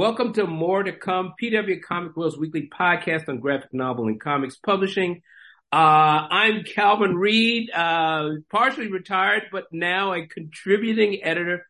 [0.00, 4.56] Welcome to More to Come, PW Comic World's weekly podcast on graphic novel and comics
[4.56, 5.20] publishing.
[5.70, 5.76] Uh,
[6.30, 11.66] I'm Calvin Reid, uh, partially retired, but now a contributing editor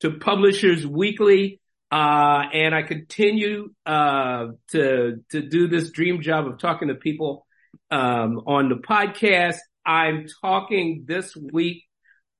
[0.00, 1.60] to Publishers Weekly.
[1.92, 7.44] Uh, and I continue, uh, to, to do this dream job of talking to people,
[7.90, 9.58] um, on the podcast.
[9.84, 11.84] I'm talking this week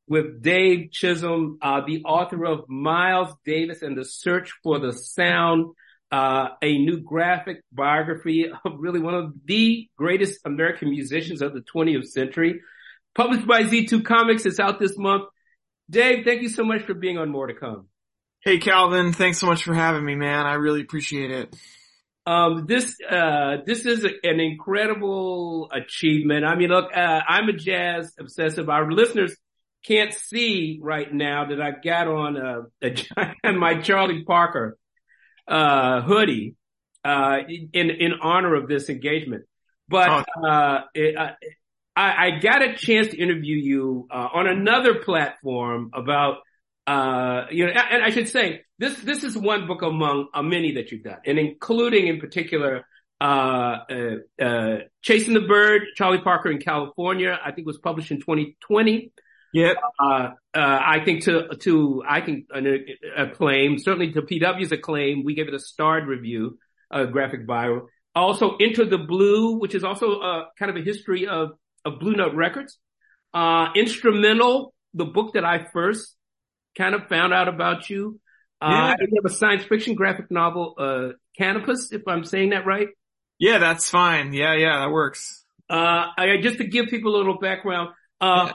[0.08, 5.74] with Dave Chisholm, uh, the author of Miles Davis and the Search for the Sound,
[6.12, 11.60] uh, a new graphic biography of really one of the greatest American musicians of the
[11.60, 12.60] 20th century.
[13.14, 14.44] Published by Z2 Comics.
[14.44, 15.24] It's out this month.
[15.88, 17.88] Dave, thank you so much for being on More to Come.
[18.40, 20.46] Hey Calvin, thanks so much for having me, man.
[20.46, 21.56] I really appreciate it.
[22.26, 26.44] Um, this, uh, this is an incredible achievement.
[26.44, 28.68] I mean, look, uh, I'm a jazz obsessive.
[28.68, 29.36] Our listeners
[29.86, 34.78] can't see right now that I've got on a, a my Charlie Parker
[35.46, 36.56] uh, hoodie
[37.04, 37.38] uh,
[37.72, 39.44] in in honor of this engagement.
[39.88, 45.90] But uh, it, I, I, got a chance to interview you uh, on another platform
[45.94, 46.38] about
[46.88, 50.72] uh, you know, and I should say this this is one book among uh, many
[50.72, 52.84] that you've done, and including in particular
[53.20, 53.84] Chasing
[55.34, 57.38] the Bird, Charlie Parker in California.
[57.42, 59.12] I think was published in 2020.
[59.56, 59.76] Yep.
[59.98, 62.48] Uh, uh, I think to, to, I think
[63.16, 66.58] acclaim, certainly to PW's acclaim, we gave it a starred review,
[66.90, 67.86] a graphic bio.
[68.14, 71.52] Also Into the Blue, which is also uh, kind of a history of,
[71.86, 72.76] of Blue Note Records.
[73.32, 76.14] Uh, Instrumental, the book that I first
[76.76, 78.20] kind of found out about you.
[78.60, 78.84] Uh, yeah.
[78.88, 81.08] I have a science fiction graphic novel, uh,
[81.38, 82.88] Canopus, if I'm saying that right.
[83.38, 84.34] Yeah, that's fine.
[84.34, 85.44] Yeah, yeah, that works.
[85.70, 88.52] Uh, I, just to give people a little background, uh, yeah.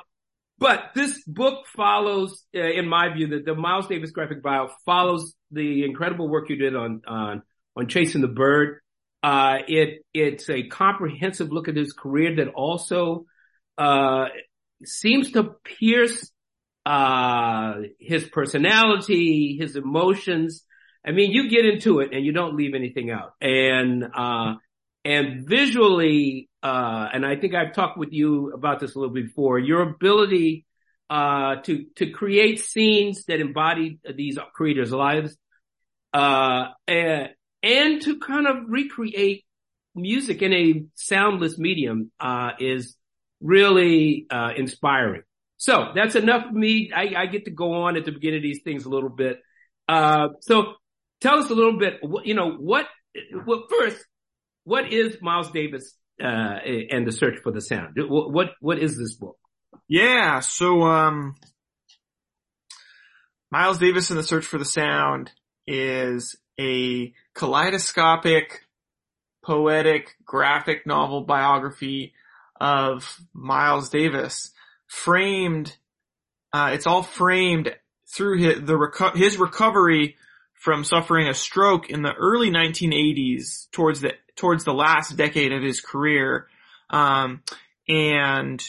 [0.62, 5.34] But this book follows, uh, in my view, that the Miles Davis graphic bio follows
[5.50, 7.42] the incredible work you did on, on,
[7.76, 8.80] on Chasing the Bird.
[9.24, 13.26] Uh, it, it's a comprehensive look at his career that also,
[13.80, 14.26] uh,
[14.86, 16.32] seems to pierce,
[16.86, 20.64] uh, his personality, his emotions.
[21.04, 23.34] I mean, you get into it and you don't leave anything out.
[23.42, 24.54] And, uh,
[25.04, 29.58] and visually, uh, and I think I've talked with you about this a little before,
[29.58, 30.66] your ability,
[31.10, 35.36] uh, to, to create scenes that embody these creators' lives,
[36.14, 37.30] uh, and,
[37.64, 39.44] and to kind of recreate
[39.96, 42.96] music in a soundless medium, uh, is
[43.42, 45.24] really, uh, inspiring.
[45.58, 46.92] So that's enough of me.
[46.96, 49.40] I, I, get to go on at the beginning of these things a little bit.
[49.88, 50.74] Uh, so
[51.20, 52.88] tell us a little bit, you know, what,
[53.46, 54.04] well, first,
[54.64, 56.60] what is Miles Davis uh,
[56.92, 57.96] and the search for the sound?
[57.98, 59.38] What what is this book?
[59.88, 61.36] Yeah, so um,
[63.52, 65.32] Miles Davis and the Search for the Sound
[65.68, 68.62] is a kaleidoscopic,
[69.44, 72.14] poetic, graphic novel biography
[72.60, 74.52] of Miles Davis,
[74.88, 75.76] framed.
[76.54, 77.76] Uh, it's all framed
[78.08, 80.16] through his, the reco- his recovery
[80.62, 85.64] from suffering a stroke in the early 1980s towards the towards the last decade of
[85.64, 86.48] his career.
[86.92, 87.42] Um,
[87.90, 88.64] and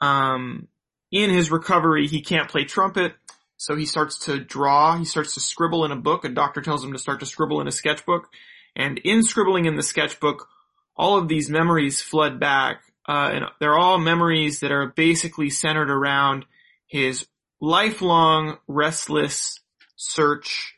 [0.00, 0.68] um,
[1.10, 3.14] in his recovery, he can't play trumpet,
[3.56, 4.96] so he starts to draw.
[4.96, 6.24] He starts to scribble in a book.
[6.24, 8.28] A doctor tells him to start to scribble in a sketchbook.
[8.76, 10.46] And in scribbling in the sketchbook,
[10.96, 12.82] all of these memories flood back.
[13.08, 16.44] Uh, and they're all memories that are basically centered around
[16.86, 17.26] his
[17.60, 19.58] lifelong restless
[19.96, 20.77] search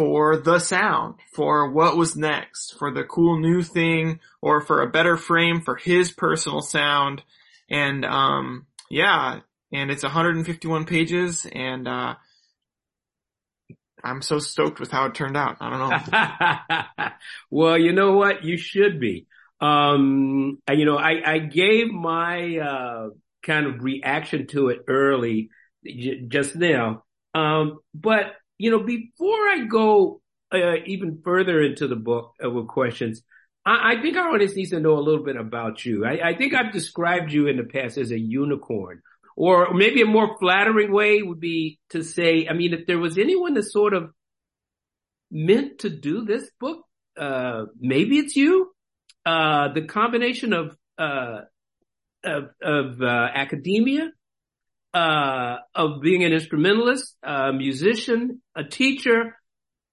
[0.00, 4.88] for the sound, for what was next, for the cool new thing, or for a
[4.88, 7.22] better frame for his personal sound.
[7.68, 9.40] And, um, yeah,
[9.70, 12.14] and it's 151 pages and, uh,
[14.02, 15.58] I'm so stoked with how it turned out.
[15.60, 17.08] I don't know.
[17.50, 18.42] well, you know what?
[18.42, 19.26] You should be.
[19.60, 23.08] Um, you know, I, I gave my, uh,
[23.42, 25.50] kind of reaction to it early
[25.84, 27.04] j- just now.
[27.34, 30.20] Um, but you know, before I go
[30.52, 33.22] uh, even further into the book uh, with questions,
[33.64, 36.04] I, I, think our audience needs to know a little bit about you.
[36.04, 39.00] I, I, think I've described you in the past as a unicorn,
[39.34, 43.16] or maybe a more flattering way would be to say, I mean, if there was
[43.16, 44.10] anyone that sort of
[45.30, 46.84] meant to do this book,
[47.18, 48.72] uh, maybe it's you.
[49.24, 51.40] Uh, the combination of, uh,
[52.24, 54.10] of, of uh, academia,
[54.94, 59.36] uh, of being an instrumentalist, a musician, a teacher,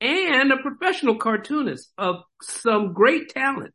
[0.02, 3.74] and a professional cartoonist of some great talent.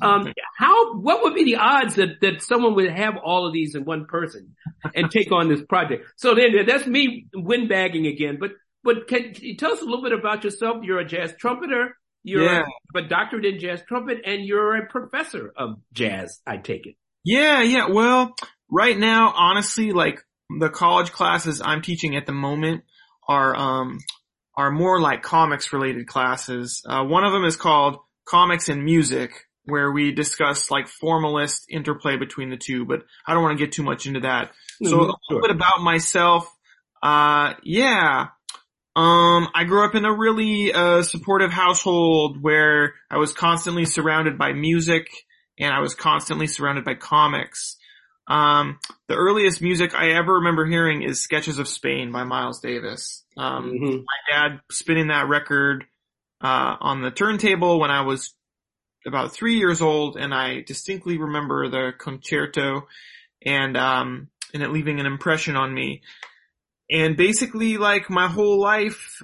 [0.00, 3.74] Um, how, what would be the odds that, that someone would have all of these
[3.74, 4.54] in one person
[4.94, 6.06] and take on this project?
[6.16, 8.52] So then that's me windbagging again, but
[8.84, 10.84] but can, can you tell us a little bit about yourself?
[10.84, 11.96] You're a jazz trumpeter.
[12.22, 12.62] You're Yeah.
[12.94, 16.40] a, a doctorate in jazz trumpet, and you're a professor of jazz.
[16.46, 16.94] I take it.
[17.24, 17.88] Yeah, yeah.
[17.88, 18.34] Well,
[18.70, 22.84] right now, honestly, like the college classes I'm teaching at the moment
[23.28, 23.98] are um
[24.56, 26.82] are more like comics related classes.
[26.86, 29.30] Uh, one of them is called Comics and Music,
[29.64, 32.84] where we discuss like formalist interplay between the two.
[32.84, 34.50] But I don't want to get too much into that.
[34.82, 35.42] So a little sure.
[35.42, 36.52] bit about myself.
[37.02, 38.28] Uh, yeah.
[38.96, 44.38] Um, I grew up in a really, uh, supportive household where I was constantly surrounded
[44.38, 45.06] by music
[45.56, 47.76] and I was constantly surrounded by comics.
[48.28, 48.78] Um,
[49.08, 53.24] the earliest music I ever remember hearing is Sketches of Spain by Miles Davis.
[53.38, 54.04] Um, Mhm.
[54.04, 55.86] my dad spinning that record,
[56.42, 58.34] uh, on the turntable when I was
[59.06, 62.86] about three years old and I distinctly remember the concerto
[63.44, 66.02] and, um, and it leaving an impression on me.
[66.90, 69.22] And basically like my whole life,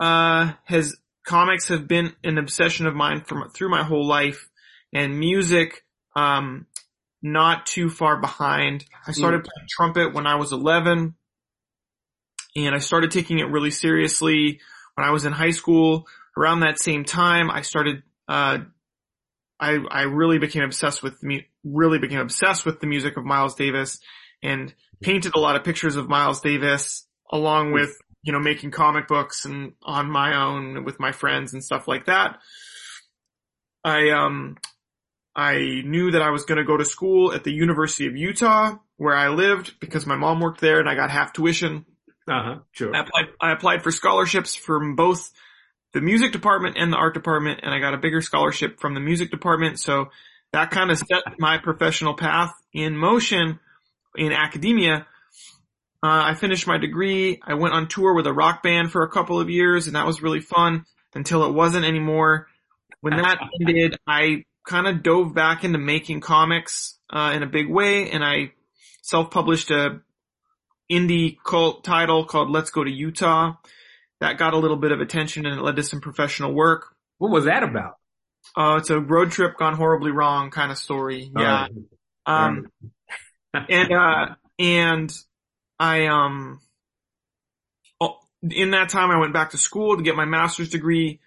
[0.00, 4.48] uh, has, comics have been an obsession of mine from, through my whole life
[4.92, 6.66] and music, um,
[7.22, 8.84] not too far behind.
[9.06, 11.14] I started playing trumpet when I was 11
[12.56, 14.60] and I started taking it really seriously
[14.94, 16.06] when I was in high school.
[16.36, 18.58] Around that same time, I started, uh,
[19.58, 23.54] I, I really became obsessed with me, really became obsessed with the music of Miles
[23.54, 23.98] Davis
[24.42, 29.08] and painted a lot of pictures of Miles Davis along with, you know, making comic
[29.08, 32.38] books and on my own with my friends and stuff like that.
[33.82, 34.56] I, um,
[35.36, 38.76] I knew that I was going to go to school at the University of Utah
[38.96, 41.84] where I lived because my mom worked there and I got half tuition.
[42.26, 42.58] Uh huh.
[42.72, 42.96] Sure.
[42.96, 45.30] I applied, I applied for scholarships from both
[45.92, 49.00] the music department and the art department and I got a bigger scholarship from the
[49.00, 49.78] music department.
[49.78, 50.06] So
[50.52, 53.60] that kind of set my professional path in motion
[54.16, 55.06] in academia.
[56.02, 57.40] Uh, I finished my degree.
[57.46, 60.06] I went on tour with a rock band for a couple of years and that
[60.06, 62.46] was really fun until it wasn't anymore.
[63.02, 67.70] When that ended, I kind of dove back into making comics, uh, in a big
[67.70, 68.52] way and I
[69.02, 70.00] self-published a
[70.90, 73.54] indie cult title called Let's Go to Utah.
[74.20, 76.94] That got a little bit of attention and it led to some professional work.
[77.18, 77.96] What was that about?
[78.56, 81.30] Uh, it's a road trip gone horribly wrong kind of story.
[81.36, 81.68] Yeah.
[82.26, 82.66] Oh, Um,
[83.68, 85.12] and, uh, and
[85.78, 86.60] I, um,
[88.00, 91.20] oh, in that time I went back to school to get my master's degree.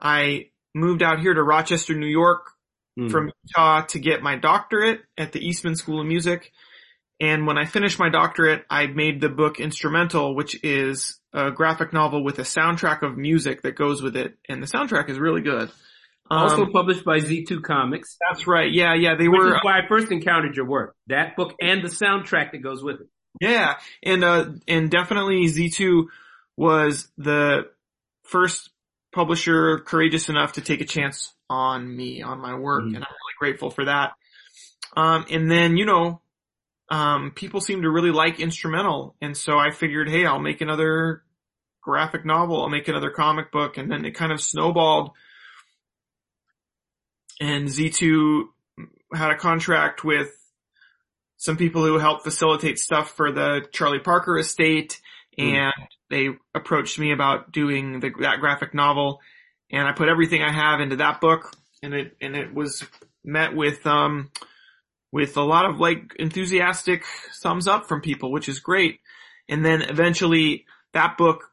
[0.00, 2.51] I moved out here to Rochester, New York
[2.96, 3.08] Hmm.
[3.08, 6.52] from Utah to get my doctorate at the Eastman School of Music.
[7.20, 11.92] And when I finished my doctorate, I made the book Instrumental, which is a graphic
[11.92, 14.36] novel with a soundtrack of music that goes with it.
[14.48, 15.70] And the soundtrack is really good.
[16.30, 18.70] Um, also published by Z2 Comics, that's right.
[18.70, 20.94] Yeah, yeah, they which were, is why I first encountered your work.
[21.06, 23.08] That book and the soundtrack that goes with it.
[23.40, 23.76] yeah.
[24.02, 26.04] And, uh, and definitely Z2
[26.56, 27.68] was the
[28.24, 28.68] first
[29.12, 32.84] publisher courageous enough to take a chance on me, on my work.
[32.84, 32.96] Mhm.
[32.96, 34.12] And I'm really grateful for that.
[34.96, 36.22] Um, and then, you know,
[36.90, 39.16] um, people seem to really like instrumental.
[39.20, 41.24] And so I figured, hey, I'll make another
[41.80, 42.62] graphic novel.
[42.62, 43.76] I'll make another comic book.
[43.76, 45.12] And then it kind of snowballed.
[47.40, 48.44] And Z2
[49.14, 50.30] had a contract with
[51.36, 55.00] some people who helped facilitate stuff for the Charlie Parker estate.
[55.38, 55.44] Hmm.
[55.44, 55.74] And
[56.12, 59.20] they approached me about doing the, that graphic novel.
[59.70, 61.56] And I put everything I have into that book.
[61.82, 62.84] And it, and it was
[63.24, 64.30] met with, um,
[65.10, 67.04] with a lot of like enthusiastic
[67.42, 69.00] thumbs up from people, which is great.
[69.48, 71.44] And then eventually that book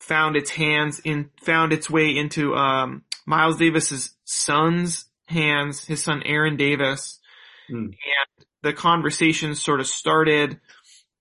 [0.00, 6.22] found its hands in, found its way into, um, Miles Davis's son's hands, his son
[6.24, 7.20] Erin Davis.
[7.68, 7.76] Hmm.
[7.76, 10.60] And the conversation sort of started,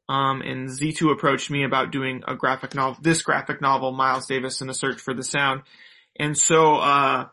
[0.09, 4.61] um, and Z2 approached me about doing a graphic novel, this graphic novel, Miles Davis
[4.61, 5.61] and a search for the sound.
[6.19, 7.27] And so, uh,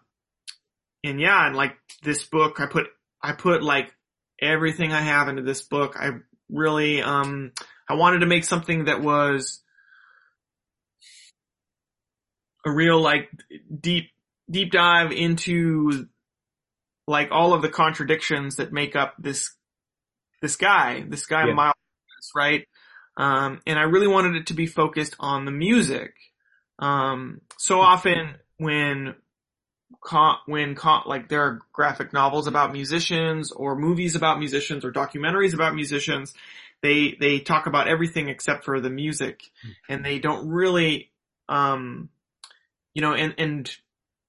[1.02, 2.86] and yeah, and like this book, I put,
[3.22, 3.92] I put like
[4.40, 5.96] everything I have into this book.
[5.98, 6.10] I
[6.48, 7.52] really, um,
[7.88, 9.62] I wanted to make something that was
[12.64, 13.28] a real like
[13.80, 14.10] deep,
[14.48, 16.06] deep dive into
[17.08, 19.50] like all of the contradictions that make up this,
[20.40, 21.54] this guy, this guy Yeah.
[21.54, 21.74] Miles,
[22.34, 22.66] right?
[23.16, 26.14] Um, and I really wanted it to be focused on the music.
[26.78, 29.14] Um, so often when
[30.46, 35.74] when like there are graphic novels about musicians or movies about musicians or documentaries about
[35.74, 36.32] musicians,
[36.82, 39.42] they they talk about everything except for the music,
[39.88, 41.10] and they don't really,
[41.48, 42.08] um,
[42.94, 43.76] you know, and and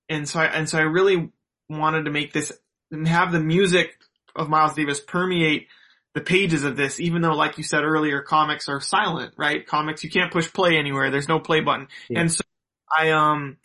[0.10, 1.30] and so I and so I really
[1.70, 2.52] wanted to make this
[2.92, 3.98] and have the music
[4.36, 5.68] of Miles Davis permeate
[6.14, 9.66] the pages of this, even though like you said earlier, comics are silent, right?
[9.66, 11.10] Comics, you can't push play anywhere.
[11.10, 11.88] There's no play button.
[12.10, 12.22] Yeah.
[12.22, 12.44] And so
[12.98, 13.58] I, um,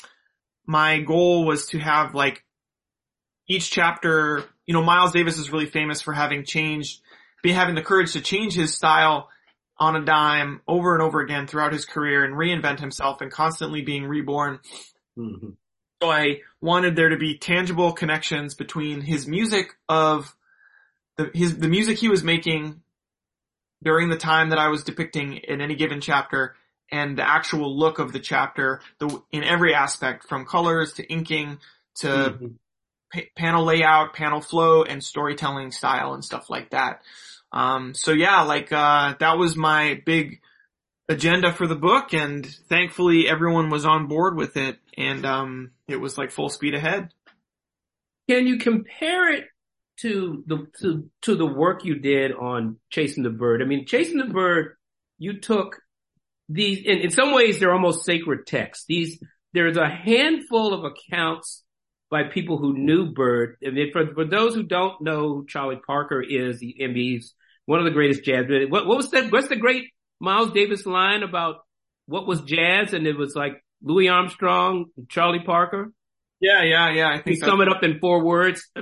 [0.67, 2.45] my goal was to have like
[3.49, 7.01] each chapter, you know, Miles Davis is really famous for having changed,
[7.43, 9.29] be having the courage to change his style
[9.79, 13.83] on a dime over and over again throughout his career and reinvent himself and constantly
[13.83, 14.61] being reborn.
[15.17, 15.51] hmm
[16.01, 20.36] So I wanted there to be tangible connections between his music of
[21.17, 22.81] the, his, the music he was making
[23.83, 26.57] during the time that I was depicting in any given chapter
[26.91, 31.59] and the actual look of the chapter the, in every aspect from colors to inking
[31.97, 32.55] to Mhm.
[33.13, 37.03] pa- panel layout, panel flow, and storytelling style and stuff like that.
[37.53, 40.41] Um, so yeah, like, uh, that was my big
[41.09, 45.97] agenda for the book and thankfully everyone was on board with it and, um, it
[45.97, 47.13] was like full speed ahead.
[48.29, 49.47] Can you compare it
[50.03, 53.63] to the to to the work you did on Chasing the Bird?
[53.63, 54.77] I mean, Chasing the Bird,
[55.19, 55.81] you took
[56.49, 58.85] these in, in some ways they're almost sacred texts.
[58.89, 59.23] These
[59.53, 61.63] there's a handful of accounts
[62.11, 63.57] by people who knew Bird.
[63.67, 66.97] I mean, for for those who don't know who Charlie Parker is, he, I mean,
[66.97, 67.35] he's
[67.65, 68.47] one of the greatest jazz.
[68.49, 69.31] What, what was that?
[69.33, 71.57] What's the great Miles Davis line about
[72.07, 72.93] what was jazz?
[72.93, 75.93] And it was like Louis Armstrong, Charlie Parker.
[76.41, 77.09] Yeah, yeah, yeah.
[77.09, 78.69] I think sum it up in four words.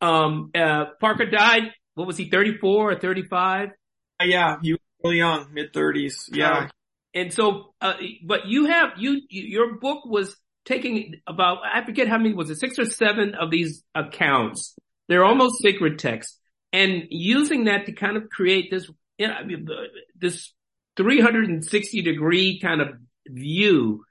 [0.00, 1.62] um, uh, Parker died.
[1.94, 2.30] What was he?
[2.30, 3.70] 34 or 35?
[4.18, 6.28] that, yeah, he was really young, mid thirties.
[6.32, 6.58] Yeah.
[6.58, 6.70] Um,
[7.14, 12.08] and so, uh, but you have, you, you, your book was taking about, I forget
[12.08, 14.76] how many, was it six or seven of these accounts?
[15.08, 16.38] They're almost sacred texts
[16.72, 18.88] and using that to kind of create this,
[19.18, 19.82] you know, I mean, uh,
[20.16, 20.52] this
[20.96, 22.88] 360 degree kind of
[23.26, 24.04] view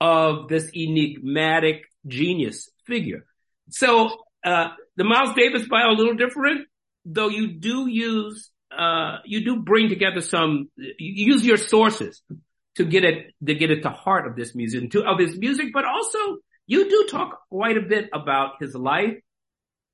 [0.00, 3.24] of this enigmatic genius figure.
[3.70, 6.66] So, uh, the Miles Davis bio a little different,
[7.04, 12.22] though you do use, uh, you do bring together some, you use your sources
[12.76, 15.66] to get it, to get it to heart of this music, to, of his music,
[15.72, 16.18] but also
[16.66, 19.16] you do talk quite a bit about his life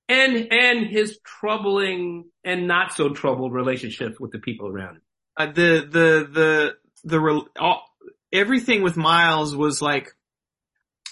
[0.08, 5.02] and, and his troubling and not so troubled relationships with the people around him.
[5.36, 6.74] Uh, the, the, the,
[7.04, 7.84] the, all,
[8.32, 10.14] everything with Miles was like,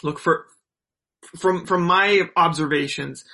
[0.02, 0.46] look for,
[1.38, 3.24] from, from my observations,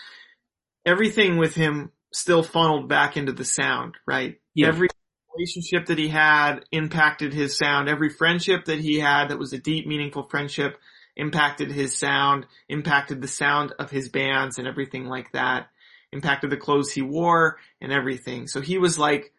[0.84, 4.38] everything with him still funneled back into the sound, right?
[4.54, 4.68] Yeah.
[4.68, 4.88] Every
[5.34, 7.88] relationship that he had impacted his sound.
[7.88, 10.78] Every friendship that he had that was a deep, meaningful friendship
[11.16, 15.68] impacted his sound, impacted the sound of his bands and everything like that,
[16.12, 18.46] impacted the clothes he wore and everything.
[18.46, 19.32] So he was like,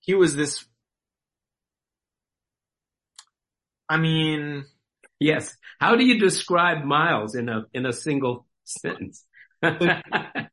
[0.00, 0.64] he was this,
[3.88, 4.64] I mean,
[5.20, 5.56] Yes.
[5.78, 9.24] How do you describe Miles in a, in a single sentence?
[9.62, 10.48] to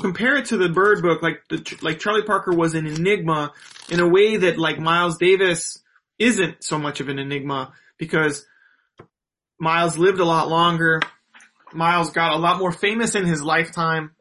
[0.00, 3.52] compare it to the Bird book, like the, like Charlie Parker was an enigma
[3.90, 5.82] in a way that like Miles Davis
[6.18, 8.46] isn't so much of an enigma because
[9.58, 11.00] Miles lived a lot longer.
[11.72, 14.12] Miles got a lot more famous in his lifetime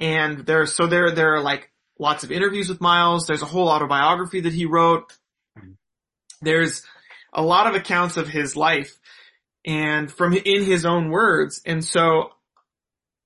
[0.00, 3.26] and there, so there, there are like lots of interviews with Miles.
[3.26, 5.12] There's a whole autobiography that he wrote.
[5.58, 5.72] Mm-hmm.
[6.40, 6.82] There's
[7.32, 8.98] a lot of accounts of his life
[9.64, 11.60] and from in his own words.
[11.64, 12.30] And so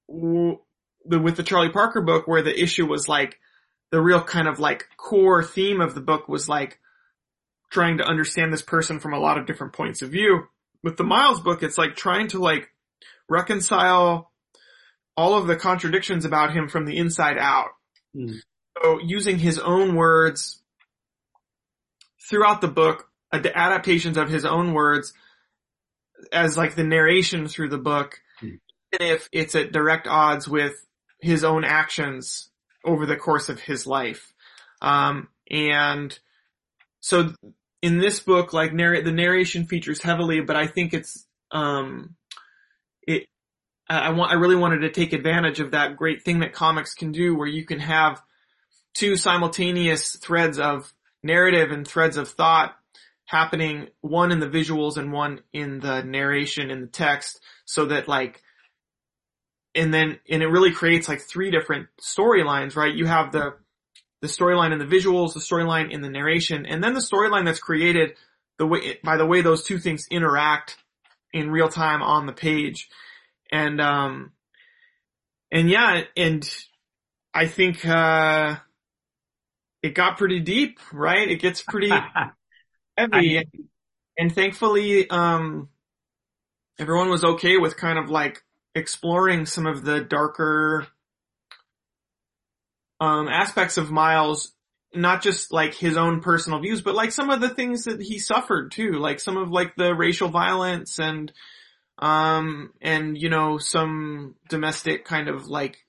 [0.08, 0.58] w-
[1.04, 3.38] the, with the Charlie Parker book where the issue was like
[3.90, 6.80] the real kind of like core theme of the book was like
[7.70, 10.44] trying to understand this person from a lot of different points of view.
[10.82, 12.70] With the Miles book, it's like trying to like
[13.28, 14.30] reconcile
[15.16, 17.70] all of the contradictions about him from the inside out.
[18.14, 18.36] Mm.
[18.82, 20.60] So using his own words
[22.28, 25.12] throughout the book, ad- adaptations of his own words
[26.32, 28.56] as like the narration through the book, Hmm.
[28.94, 30.74] even if it's at direct odds with
[31.20, 32.50] his own actions
[32.84, 34.32] over the course of his life.
[34.82, 36.18] Um, and
[37.00, 37.34] so
[37.82, 42.16] in this book, like narr- the narration features heavily, but I think it's, um,
[43.06, 43.26] it,
[43.88, 46.94] I I want, I really wanted to take advantage of that great thing that comics
[46.94, 48.22] can do where you can have
[48.94, 52.76] two simultaneous threads of narrative and threads of thought
[53.26, 58.08] happening, one in the visuals and one in the narration in the text, so that
[58.08, 58.42] like,
[59.74, 62.94] and then, and it really creates like three different storylines, right?
[62.94, 63.54] You have the,
[64.20, 67.58] the storyline in the visuals, the storyline in the narration, and then the storyline that's
[67.58, 68.14] created
[68.58, 70.76] the way, by the way those two things interact
[71.32, 72.88] in real time on the page.
[73.50, 74.32] And, um,
[75.50, 76.48] and yeah, and
[77.32, 78.56] I think, uh,
[79.82, 81.28] it got pretty deep, right?
[81.28, 81.92] It gets pretty
[82.96, 83.38] heavy.
[83.38, 83.44] I-
[84.16, 85.68] and thankfully, um,
[86.78, 88.42] everyone was okay with kind of like
[88.74, 90.86] exploring some of the darker,
[93.00, 94.52] um, aspects of Miles,
[94.94, 98.18] not just like his own personal views, but like some of the things that he
[98.18, 101.32] suffered too, like some of like the racial violence and,
[101.98, 105.84] um, and you know, some domestic kind of like,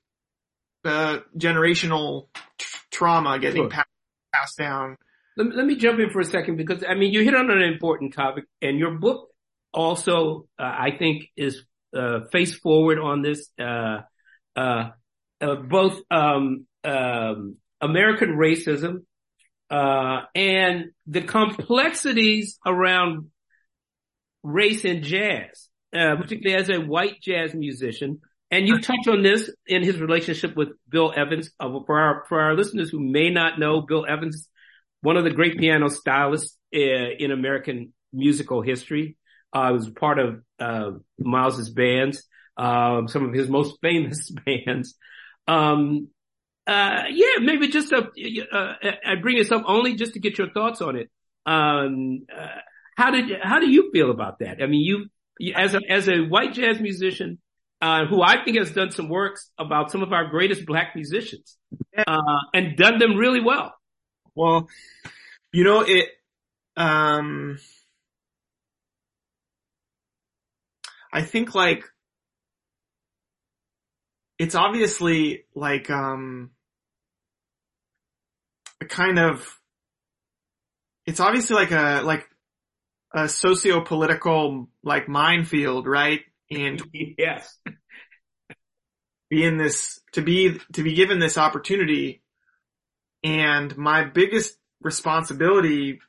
[0.84, 3.70] uh, generational tr- trauma getting Sure.
[3.70, 3.90] passed,
[4.34, 4.98] passed down.
[5.38, 7.50] Let, me- let me jump in for a second because I mean you hit on
[7.52, 9.30] an important topic, and your book
[9.74, 11.64] also uh, I think is
[11.96, 13.50] uh, face forward on this.
[13.60, 14.02] Uh,
[14.56, 14.90] uh,
[15.42, 19.04] uh, both um, um, American racism
[19.70, 23.32] uh, and the complexities around
[24.44, 28.22] race in jazz, uh, particularly as a white jazz musician.
[28.52, 31.52] And you touch on this in his relationship with Bill Evans.
[31.60, 34.48] Uh, for our for our listeners who may not know, Bill Evans,
[35.06, 39.18] one of the great piano stylists uh, in American musical history,
[39.54, 42.24] uh, was part of uh, Miles's bands,
[42.58, 44.96] um, some of his most famous bands.
[45.48, 46.08] Um,
[46.66, 48.10] uh, yeah, maybe just a,
[48.52, 48.74] uh,
[49.06, 51.12] I bring this up only just to get your thoughts on it.
[51.46, 52.62] Um, uh,
[52.98, 54.64] how did, how do you feel about that?
[54.64, 55.06] I mean, you,
[55.40, 57.38] you as a, as a white jazz musician,
[57.80, 61.58] uh, who I think has done some works about some of our greatest black musicians,
[61.96, 63.76] uh, and done them really well.
[64.36, 64.68] Well,
[65.54, 66.10] you know, it,
[66.76, 67.58] um,
[71.14, 71.86] I think like,
[74.38, 76.52] it's obviously like, um,
[78.82, 79.60] a kind of,
[81.06, 82.28] it's obviously like a, like
[83.14, 86.22] a socio-political, like minefield, right?
[86.52, 86.82] And
[87.18, 87.58] Yes.
[89.30, 92.22] be in this, to be, to be given this opportunity.
[93.26, 96.00] And my biggest responsibility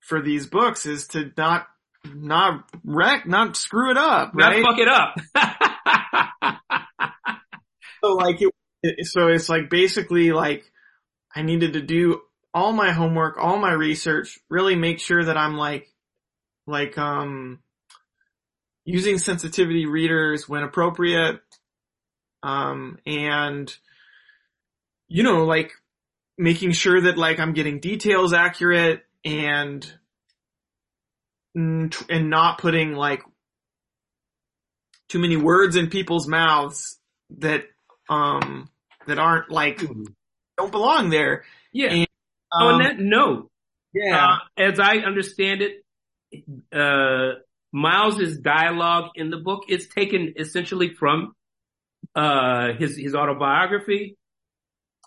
[0.00, 1.66] for these books is to not,
[2.14, 4.64] not wreck, not screw it up, Not right?
[4.64, 5.14] fuck it up.
[8.04, 8.50] So like it,
[8.82, 10.64] it, so it's like basically like
[11.34, 12.20] I needed to do
[12.52, 15.86] all my homework, all my research, really make sure that I'm like,
[16.66, 17.60] like, um,
[18.84, 21.40] using sensitivity readers when appropriate,
[22.42, 23.74] um, and,
[25.08, 25.72] you know, like
[26.38, 29.86] making sure that like I'm getting details accurate and,
[31.56, 33.22] mm, and not putting like
[35.08, 36.98] too many words in people's mouths
[37.38, 37.64] that,
[38.08, 38.68] um,
[39.06, 39.82] that aren't like,
[40.56, 41.44] don't belong there.
[41.72, 41.90] yeah.
[41.90, 42.06] And,
[42.52, 43.50] On Um, that note,
[43.94, 44.26] yeah.
[44.26, 45.84] uh, as I understand it,
[46.72, 47.40] uh,
[47.72, 51.34] Miles's dialogue in the book is taken essentially from,
[52.14, 54.16] uh, his, his autobiography.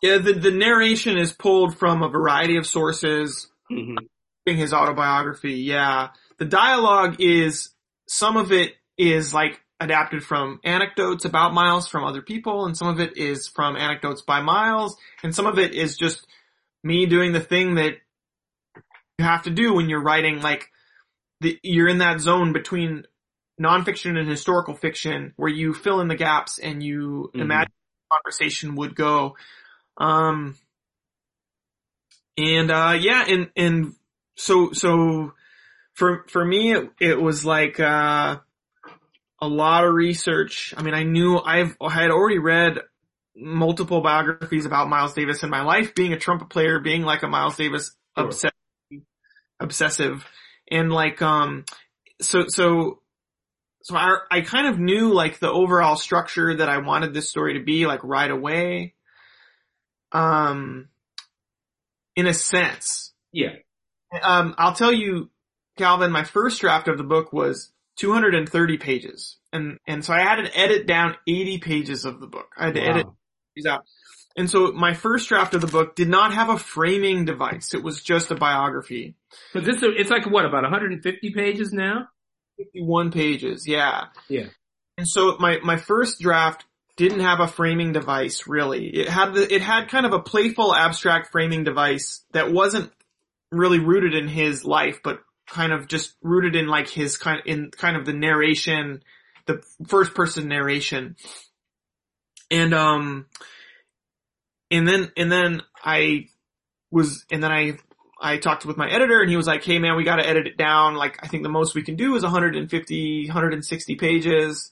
[0.02, 3.98] Yeah, the, the narration is pulled from a variety of sources, Mhm.
[4.46, 5.54] including his autobiography.
[5.54, 6.10] Yeah.
[6.38, 7.70] The dialogue is,
[8.08, 12.88] some of it is like adapted from anecdotes about Miles from other people, and some
[12.88, 16.28] of it is from anecdotes by Miles, and some of it is just
[16.84, 17.96] me doing the thing that
[19.18, 20.70] you have to do when you're writing, like,
[21.42, 23.06] the, you're in that zone between
[23.60, 27.42] nonfiction and historical fiction where you fill in the gaps and you Mhm.
[27.42, 29.36] imagine the conversation would go.
[29.98, 30.56] Um,
[32.38, 33.96] and, uh, yeah, and, and
[34.36, 35.34] so, so
[35.94, 38.38] for, for me, it, it was like, uh,
[39.42, 40.74] a lot of research.
[40.76, 42.80] I mean, I knew I've, I had already read
[43.36, 47.28] multiple biographies about Miles Davis in my life, being a trumpet player, being like a
[47.28, 48.28] Miles Davis Sure.
[48.28, 48.52] obsessive,
[49.60, 50.26] obsessive,
[50.72, 51.66] and like, um,
[52.22, 53.02] so, so,
[53.84, 57.60] so I, I kind of knew like the overall structure that I wanted this story
[57.60, 58.95] to be like right away.
[60.16, 60.88] Um,
[62.16, 63.56] in a sense, Yeah.
[64.24, 65.30] um, I'll tell you,
[65.78, 69.38] Calvin, my first draft of the book was 230 pages.
[69.52, 72.48] And, and so I had to edit down 80 pages of the book.
[72.58, 73.08] I had to edit
[73.56, 73.84] these out.
[74.38, 77.74] And so my first draft of the book did not have a framing device.
[77.74, 79.16] It was just a biography.
[79.54, 82.08] So this, it's like what, about 150 pages now?
[82.58, 84.06] 51 pages, yeah.
[84.30, 84.48] Yeah.
[84.98, 86.66] And so my, my first draft
[86.98, 88.88] didn't have a framing device really.
[88.88, 92.92] It had the, it had kind of a playful abstract framing device that wasn't
[93.52, 97.72] really rooted in his life, but kind of just rooted in like his kind in
[97.72, 99.04] kind of the narration,
[99.46, 101.16] the first person narration.
[102.50, 103.26] And um
[104.72, 106.28] and then and then I
[106.92, 107.78] was and then I
[108.22, 110.48] I talked with my editor and he was like, "Hey man, we got to edit
[110.48, 110.96] it down.
[110.96, 114.72] Like I think the most we can do is 150 160 pages."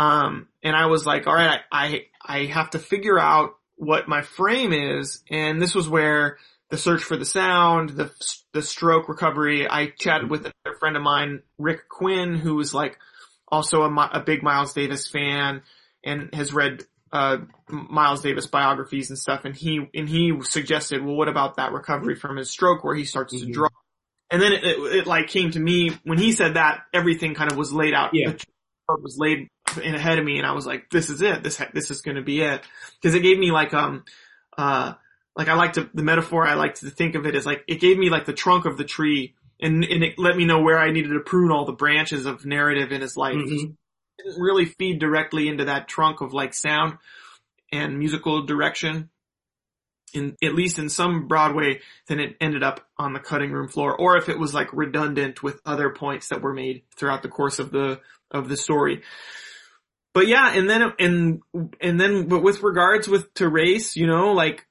[0.00, 4.08] Um and I was like, "All right, I I, I have to figure out what
[4.08, 6.38] my frame is." And this was where
[6.70, 8.10] the search for the sound, the
[8.52, 9.68] the stroke recovery.
[9.68, 12.98] I chatted with a friend of mine, Rick Quinn, who was like
[13.48, 15.62] also a, a big Miles Davis fan
[16.04, 21.16] and has read uh, Miles Davis biographies and stuff, and he and he suggested, well,
[21.16, 23.46] what about that recovery from his stroke where he starts mm-hmm.
[23.46, 23.68] to draw?
[24.30, 27.50] And then it, it, it, like came to me when he said that everything kind
[27.50, 28.10] of was laid out.
[28.12, 28.34] Yeah.
[29.02, 29.48] Was laid
[29.82, 31.42] in ahead of me, and I was like, this is it.
[31.42, 32.62] This this is going to be it
[33.00, 34.04] because it gave me like um
[34.56, 34.94] uh
[35.36, 37.80] like I like to the metaphor I like to think of it as like it
[37.80, 40.78] gave me like the trunk of the tree and and it let me know where
[40.78, 43.36] I needed to prune all the branches of narrative in his life.
[43.36, 43.72] Mm-hmm.
[44.18, 46.98] didn't really feed directly into that trunk of like sound
[47.72, 49.10] and musical direction.
[50.12, 53.96] In, at least in some Broadway, then it ended up on the cutting room floor,
[53.96, 57.60] or if it was like redundant with other points that were made throughout the course
[57.60, 58.00] of the,
[58.30, 59.02] of the story.
[60.12, 61.42] But yeah, and then, and,
[61.80, 64.66] and then, but with regards with, to race, you know, like,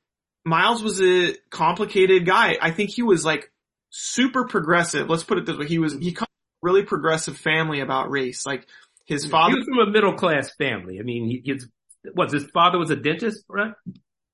[0.45, 2.57] Miles was a complicated guy.
[2.61, 3.51] I think he was like
[3.89, 5.09] super progressive.
[5.09, 5.67] Let's put it this way.
[5.67, 6.27] He was, he come
[6.61, 8.45] really progressive family about race.
[8.45, 8.65] Like
[9.05, 9.51] his father.
[9.51, 10.99] He was from a middle class family.
[10.99, 11.67] I mean, he, his,
[12.13, 13.73] what, his father was a dentist, right?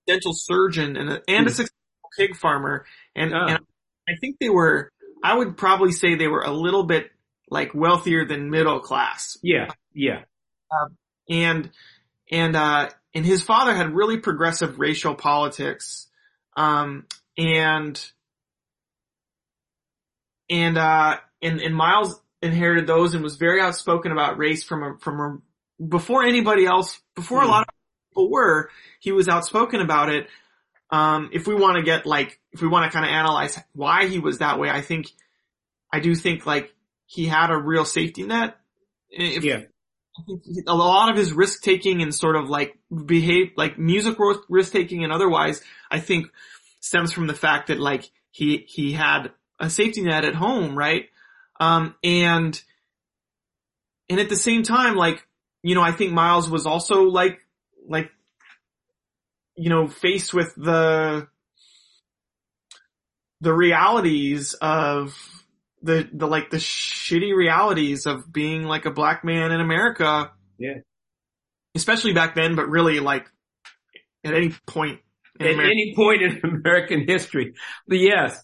[0.07, 1.55] Dental surgeon and a, and a hmm.
[1.55, 2.85] successful pig farmer.
[3.15, 3.45] And, oh.
[3.47, 3.59] and
[4.07, 4.91] I think they were,
[5.23, 7.09] I would probably say they were a little bit
[7.49, 9.38] like wealthier than middle class.
[9.43, 9.71] Yeah.
[9.93, 10.23] Yeah.
[10.71, 10.89] Uh,
[11.29, 11.69] and,
[12.31, 16.08] and, uh, and his father had really progressive racial politics.
[16.58, 17.05] Um,
[17.38, 18.01] and
[20.49, 24.97] and uh, and and Miles inherited those and was very outspoken about race from a
[24.99, 27.45] from a before anybody else before mm.
[27.45, 27.67] a lot of
[28.10, 28.69] people were.
[28.99, 30.27] He was outspoken about it.
[30.91, 34.08] Um, if we want to get like if we want to kind of analyze why
[34.08, 35.08] he was that way, I think
[35.91, 36.73] I do think like
[37.05, 38.57] he had a real safety net.
[39.09, 39.61] If, yeah.
[40.67, 44.17] a lot of his risk taking and sort of like behave, like music
[44.49, 46.27] risk taking and otherwise, I think
[46.79, 51.05] stems from the fact that like he, he had a safety net at home, right?
[51.59, 52.61] Um, and,
[54.09, 55.25] and at the same time, like,
[55.63, 57.39] you know, I think Miles was also like,
[57.87, 58.11] like,
[59.55, 61.27] you know, faced with the,
[63.41, 65.17] the realities of
[65.85, 70.31] the, the, like the shitty realities of being like a black man in America.
[70.57, 70.79] Yeah.
[71.75, 73.27] Especially back then, but really like
[74.23, 74.99] at any point
[75.39, 77.53] at any point in American history.
[77.87, 78.41] But yes,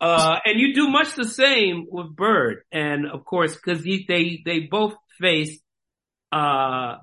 [0.00, 2.62] uh, and you do much the same with Bird.
[2.72, 5.58] And of course, cause they, they both face,
[6.32, 6.96] uh,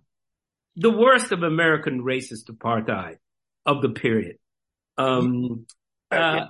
[0.75, 3.17] the worst of American racist apartheid
[3.65, 4.37] of the period.
[4.97, 5.65] Um,
[6.11, 6.47] uh,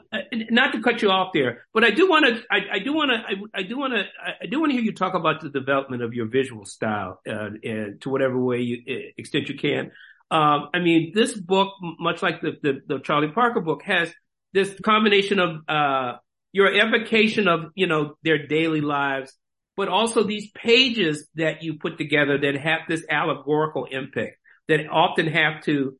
[0.49, 3.11] not to cut you off there, but I do want to, I, I, do want
[3.11, 4.03] to, I, I, do want to,
[4.41, 7.49] I do want to hear you talk about the development of your visual style, uh,
[7.63, 9.91] and to whatever way you, uh, extent you can.
[10.31, 14.11] Um, I mean, this book, much like the, the, the Charlie Parker book, has
[14.53, 16.17] this combination of, uh,
[16.53, 19.33] your evocation of, you know, their daily lives,
[19.77, 25.27] but also these pages that you put together that have this allegorical impact that often
[25.27, 25.97] have to,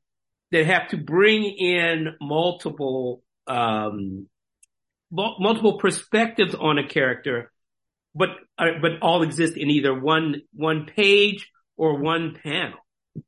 [0.51, 4.27] that have to bring in multiple, um,
[5.11, 7.51] multiple perspectives on a character,
[8.15, 12.79] but, uh, but all exist in either one, one page or one panel.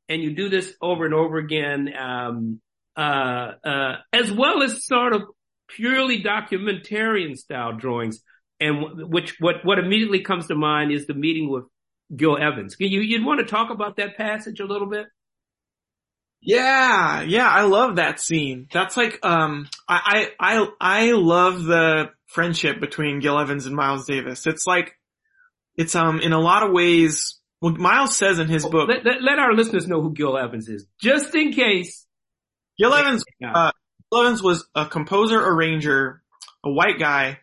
[0.08, 2.60] And you do this over and over again, um,
[2.96, 5.22] uh, uh, as well as sort of
[5.68, 8.20] purely documentarian style drawings.
[8.60, 11.64] And which, what, what immediately comes to mind is the meeting with
[12.16, 12.76] Gil Evans.
[12.78, 15.06] You, you'd want to talk about that passage a little bit?
[16.44, 18.68] Yeah, yeah, I love that scene.
[18.70, 24.06] That's like, um, I, I, I I love the friendship between Gil Evans and Miles
[24.06, 24.46] Davis.
[24.46, 24.98] It's like,
[25.76, 28.88] it's, um, in a lot of ways, what Miles says in his book.
[28.90, 32.04] Let, let, let our listeners know who Gil Evans is, just in case.
[32.78, 33.72] Gil Evans, uh,
[34.14, 36.22] Evans was a composer arranger,
[36.62, 37.38] a white guy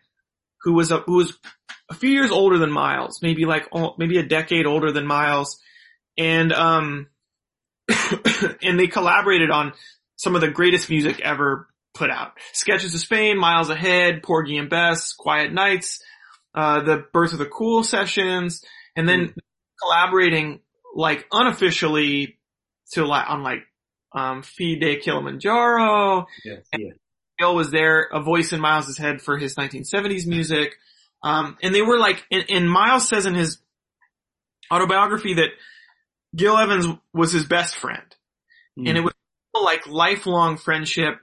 [0.60, 1.36] who was a, who was
[1.90, 5.58] a few years older than Miles, maybe like, oh, maybe a decade older than Miles.
[6.16, 7.08] And, um,
[8.62, 9.72] and they collaborated on
[10.16, 12.32] some of the greatest music ever put out.
[12.52, 16.02] Sketches of Spain, Miles Ahead, Porgy and Bess, Quiet Nights,
[16.54, 18.64] uh, the Birth of the Cool sessions,
[18.96, 19.34] and then mm.
[19.82, 20.60] collaborating
[20.94, 22.38] like unofficially
[22.92, 23.60] to like on like
[24.14, 26.26] um, Filles de Kilimanjaro.
[26.44, 26.90] Yes, yeah.
[27.38, 30.76] Gil was there, a voice in Miles's head for his 1970s music.
[31.22, 33.58] Um, and they were like, and, and Miles says in his
[34.70, 35.50] autobiography that
[36.34, 38.02] Gil Evans was his best friend.
[38.78, 38.88] Mm.
[38.88, 39.12] And it was
[39.54, 41.18] like lifelong friendship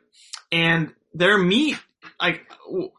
[0.52, 1.78] and their meet,
[2.22, 2.42] like,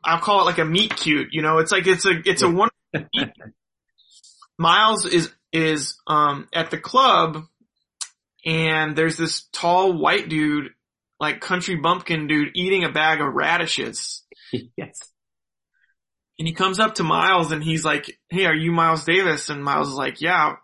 [0.04, 2.50] I'll call it like a meet cute, you know, it's like, it's a, it's a
[2.50, 2.70] one.
[4.58, 7.46] Miles is, is, um, at the club
[8.44, 10.70] and there's this tall white dude,
[11.18, 14.22] like country bumpkin dude eating a bag of radishes.
[14.52, 14.98] yes.
[16.38, 19.50] And he comes up to Miles and he's like, Hey, are you Miles Davis?
[19.50, 20.56] And Miles is like, yeah,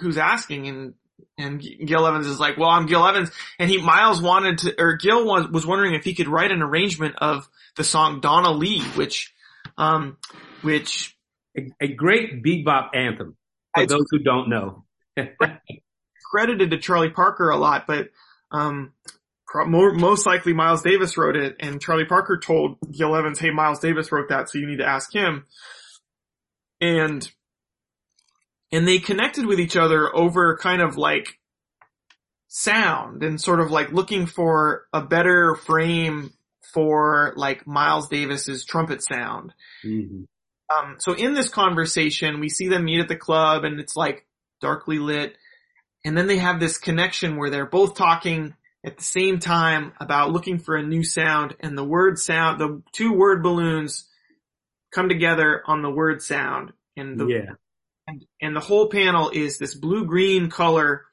[0.00, 0.68] who's asking?
[0.68, 0.94] And
[1.36, 3.30] And Gil Evans is like, well, I'm Gil Evans.
[3.58, 6.62] And he, Miles wanted to, or Gil was, was wondering if he could write an
[6.62, 9.32] arrangement of the song Donna Lee, which,
[9.76, 10.16] um,
[10.62, 11.16] which.
[11.56, 13.36] A, a great bebop anthem
[13.74, 14.84] for those who don't know.
[16.30, 18.10] credited to Charlie Parker a lot, but,
[18.50, 18.92] um,
[19.66, 23.80] more, most likely Miles Davis wrote it and Charlie Parker told Gil Evans, hey, Miles
[23.80, 25.46] Davis wrote that, so you need to ask him.
[26.80, 27.28] And,
[28.72, 31.38] and they connected with each other over kind of like
[32.48, 36.32] sound and sort of like looking for a better frame
[36.72, 39.54] for like Miles Davis's trumpet sound.
[39.84, 40.24] Mm-hmm.
[40.70, 44.26] Um, so in this conversation, we see them meet at the club and it's like
[44.60, 45.36] darkly lit.
[46.04, 48.54] And then they have this connection where they're both talking
[48.84, 52.82] at the same time about looking for a new sound and the word sound, the
[52.92, 54.08] two word balloons
[54.92, 57.52] come together on the word sound and the, yeah.
[58.08, 61.04] And, and the whole panel is this blue green color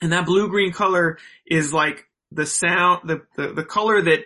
[0.00, 4.20] and that blue green color is like the sound, the, the, the color that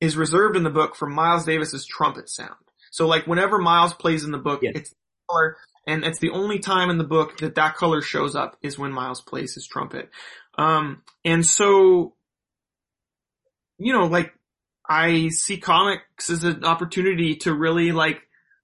[0.00, 2.54] is reserved in the book for Miles Davis's trumpet sound.
[2.90, 4.72] So like whenever Miles plays in the book, yes.
[4.74, 4.94] it's
[5.30, 8.78] color and it's the only time in the book that that color shows up is
[8.78, 10.10] when Miles plays his trumpet.
[10.58, 12.14] Um, and so,
[13.78, 14.32] you know, like
[14.88, 18.22] I see comics as an opportunity to really like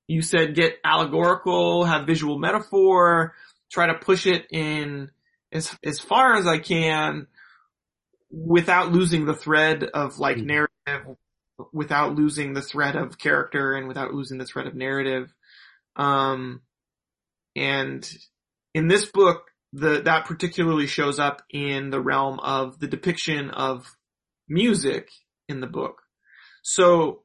[0.08, 3.34] you said, get allegorical, have visual metaphor,
[3.70, 5.10] try to push it in
[5.52, 7.26] as, as far as I can
[8.30, 10.46] without losing the thread of like mm-hmm.
[10.46, 11.16] narrative,
[11.72, 15.32] without losing the thread of character and without losing the thread of narrative.
[15.96, 16.60] Um,
[17.54, 18.08] and
[18.74, 23.96] in this book, the, that particularly shows up in the realm of the depiction of
[24.48, 25.10] music
[25.48, 26.02] in the book.
[26.62, 27.22] So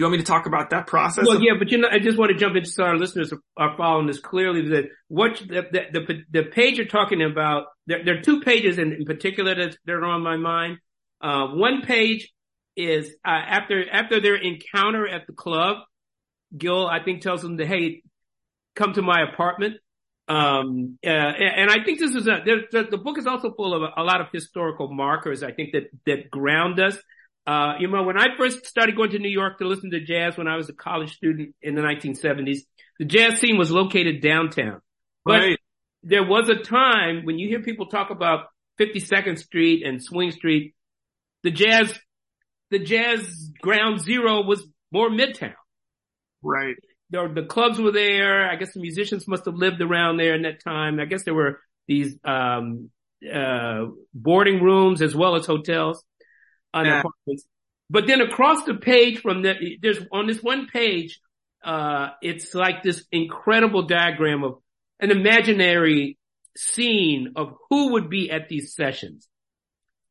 [0.00, 1.26] you want me to talk about that process?
[1.26, 3.76] Well, yeah, but you know, I just want to jump into so our listeners are
[3.76, 8.18] following this clearly that what the, the, the, the page you're talking about, there, there,
[8.18, 10.78] are two pages in, in particular that, that are on my mind.
[11.20, 12.32] Uh, one page
[12.76, 15.78] is, uh, after, after their encounter at the club,
[16.56, 18.02] Gil, I think tells them that, hey,
[18.74, 19.76] come to my apartment.
[20.28, 23.74] Um, uh, and, and, I think this is a, the, the book is also full
[23.74, 26.96] of a, a lot of historical markers, I think that, that ground us.
[27.50, 30.38] Uh, you know, when I first started going to New York to listen to jazz
[30.38, 32.58] when I was a college student in the 1970s,
[33.00, 34.80] the jazz scene was located downtown.
[35.24, 35.58] But right.
[36.04, 38.44] there was a time when you hear people talk about
[38.78, 40.76] 52nd Street and Swing Street,
[41.42, 41.92] the jazz,
[42.70, 45.54] the jazz ground zero was more midtown.
[46.44, 46.76] Right.
[47.10, 48.48] The, the clubs were there.
[48.48, 51.00] I guess the musicians must have lived around there in that time.
[51.00, 51.58] I guess there were
[51.88, 52.90] these, um,
[53.28, 56.04] uh, boarding rooms as well as hotels
[56.72, 57.00] on yeah.
[57.00, 57.44] apartments.
[57.88, 61.20] But then across the page from the, there's on this one page,
[61.64, 64.58] uh, it's like this incredible diagram of
[65.00, 66.18] an imaginary
[66.56, 69.28] scene of who would be at these sessions,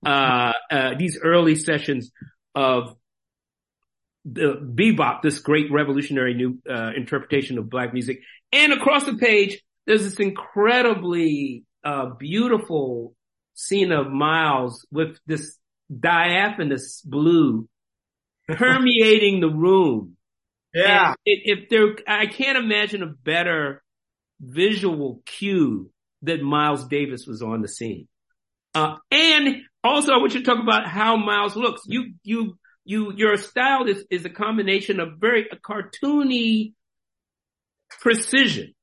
[0.05, 2.11] uh, uh, these early sessions
[2.53, 2.95] of
[4.25, 8.19] the bebop, this great revolutionary new uh, interpretation of black music.
[8.51, 13.15] And across the page, there's this incredibly uh, beautiful
[13.53, 15.57] scene of Miles with this
[15.97, 17.67] diaphanous blue
[18.47, 20.15] permeating the room.
[20.73, 21.15] Yeah.
[21.25, 23.83] if there, I can't imagine a better
[24.39, 25.89] visual cue
[26.21, 28.07] that Miles Davis was on the scene.
[28.75, 31.81] Uh, and also I want you to talk about how Miles looks.
[31.85, 36.73] You, you, you, your style is, is a combination of very a cartoony
[37.99, 38.73] precision.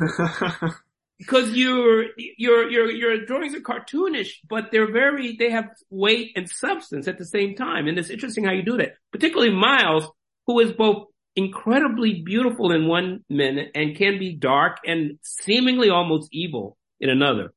[1.18, 6.48] because your your your your drawings are cartoonish, but they're very they have weight and
[6.48, 8.94] substance at the same time, and it's interesting how you do that.
[9.12, 10.08] Particularly Miles,
[10.46, 16.28] who is both incredibly beautiful in one minute and can be dark and seemingly almost
[16.32, 17.52] evil in another,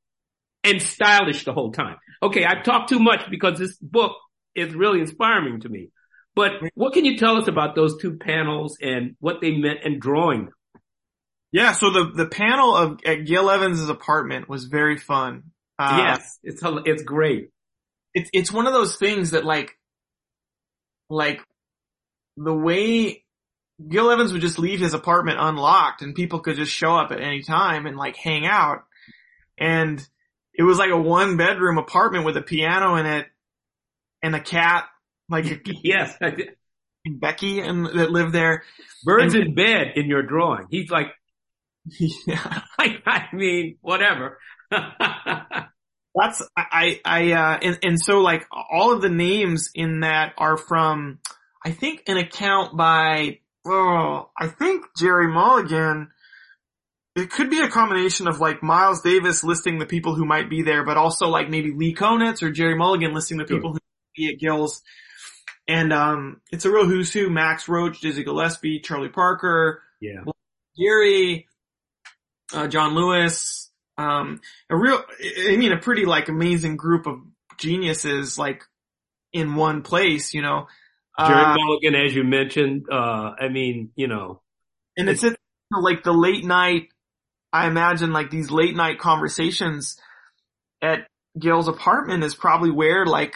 [0.64, 1.98] and stylish the whole time.
[2.22, 4.14] Okay, I've talked too much because this book
[4.56, 5.90] is really inspiring to me.
[6.36, 10.00] But what can you tell us about those two panels and what they meant and
[10.00, 10.54] drawing them?
[11.58, 15.46] Yeah, so the the panel of at Gil Evans's apartment was very fun.
[15.80, 17.50] Uh, yes, it's it's great.
[18.14, 19.76] It's it's one of those things that like
[21.10, 21.42] like
[22.36, 23.24] the way
[23.90, 27.22] Gil Evans would just leave his apartment unlocked and people could just show up at
[27.22, 28.84] any time and like hang out.
[29.58, 30.08] And
[30.54, 33.26] it was like a one bedroom apartment with a piano in it
[34.22, 34.86] and a cat.
[35.28, 36.16] Like yes,
[37.04, 38.64] Becky and that lived there.
[39.04, 40.68] Birds and, in bed in your drawing.
[40.70, 41.08] He's like
[42.28, 42.62] Yeah.
[42.80, 44.40] I, I mean, whatever.
[44.72, 50.58] That's, I, I, uh, and, and so like all of the names in that are
[50.58, 51.20] from,
[51.64, 56.10] I think an account by, oh, I think Gerry Mulligan
[57.18, 60.62] it could be a combination of like Miles Davis listing the people who might be
[60.62, 64.16] there, but also like maybe Lee Konitz or Gerry Mulligan listing the people who might
[64.16, 64.84] be at Gil's.
[65.68, 70.24] And um, it's a real who's who: Max Roach, Dizzy Gillespie, Charlie Parker, Yeah.
[70.78, 71.48] Gary,
[72.54, 75.04] uh, John Lewis, um, a real,
[75.50, 77.20] I mean, a pretty like amazing group of
[77.58, 78.64] geniuses like
[79.34, 80.68] in one place, you know.
[81.20, 84.42] Gerry Uh, Mulligan, as you mentioned, uh, I mean, you know,
[84.96, 85.36] and it's, at,
[85.72, 86.90] like the late night,
[87.52, 89.98] I imagine like these late night conversations
[90.82, 91.08] at
[91.40, 93.36] Gil's apartment is probably where like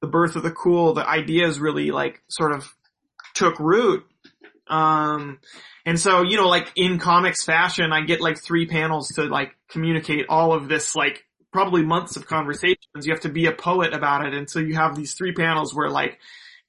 [0.00, 2.74] the birth of the cool, the ideas really like sort of
[3.34, 4.04] took root.
[4.72, 5.38] Um,
[5.84, 9.54] and so, you know, like in comics fashion, I get like three panels to like
[9.68, 13.04] communicate all of this, like probably months of conversations.
[13.04, 14.32] You have to be a poet about it.
[14.32, 16.18] And so you have these three panels where like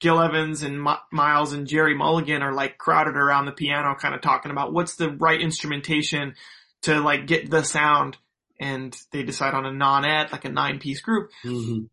[0.00, 4.14] Gil Evans and Mi- Miles and Gerry Mulligan are like crowded around the piano kind
[4.14, 6.34] of talking about what's the right instrumentation
[6.82, 8.18] to like get the sound.
[8.60, 11.88] And they decide on a nonette, like a nine piece group mhm.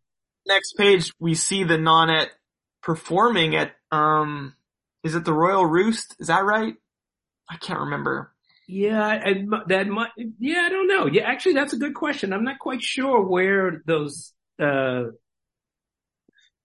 [0.46, 2.30] next page we see the nonette
[2.84, 4.54] performing at um
[5.04, 6.16] is it the Royal Roost?
[6.20, 6.76] Is that right?
[7.50, 8.32] I can't remember.
[8.68, 11.08] yeah, and that might, yeah, I don't know.
[11.08, 12.32] Yeah, actually, that's a good question.
[12.34, 15.06] I'm not quite sure where those, uh,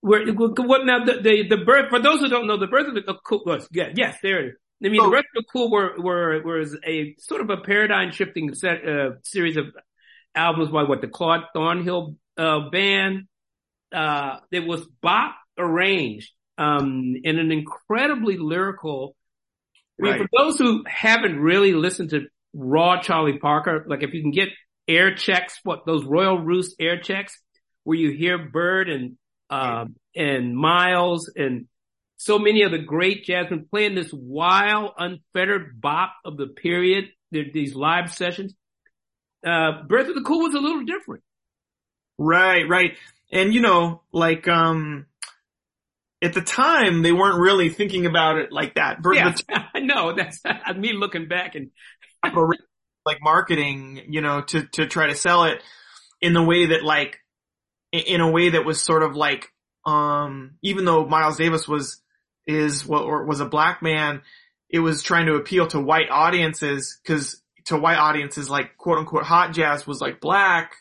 [0.01, 2.95] where, what now, the, the, the birth, for those who don't know, the birth of
[2.95, 4.55] the cool, was, yeah, yes, there it is.
[4.85, 5.07] I mean, Oh.
[5.07, 8.87] the birth of the cool were, were, was a sort of a paradigm shifting set,
[8.87, 9.67] uh, series of
[10.35, 13.27] albums by what the Claude Thornhill, uh, band.
[13.91, 19.15] Uh, it was bop arranged, um, in an incredibly lyrical,
[20.01, 24.23] I mean, for those who haven't really listened to raw Charlie Parker, like if you
[24.23, 24.49] can get
[24.89, 27.39] air checks, what those Royal Roost air checks,
[27.85, 29.17] where you hear Bird and
[29.49, 31.67] um and Miles and
[32.19, 37.75] so many of the great jazzmen playing this wild, unfettered bop of the period, these
[37.75, 38.55] live sessions.
[39.47, 41.23] Uh, Birth of the Cool was a little different.
[42.19, 42.97] Right, right.
[43.31, 45.07] And you know, like um
[46.23, 49.03] at the time they weren't really thinking about it like that.
[49.03, 50.15] Ver- Yeah, the I know.
[50.15, 50.41] That's
[50.77, 51.71] me looking back and
[53.05, 55.63] like marketing, you know, to to try to sell it
[56.21, 57.19] in the way that like
[57.93, 59.53] in a way that was sort of like
[59.85, 62.03] um even though Miles Davis was
[62.47, 64.23] is what or was a black man,
[64.71, 69.25] it was trying to appeal to white audiences because to white audiences like quote unquote
[69.25, 70.73] hot jazz was like black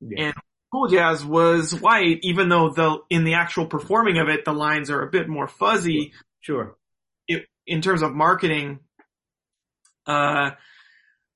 [0.00, 0.34] yeah, and
[0.76, 4.90] cool jazz was white, even though the in the actual performing of it the lines
[4.90, 6.76] are a bit more fuzzy sure.
[7.26, 8.80] it, in terms of marketing,
[10.06, 10.50] uh,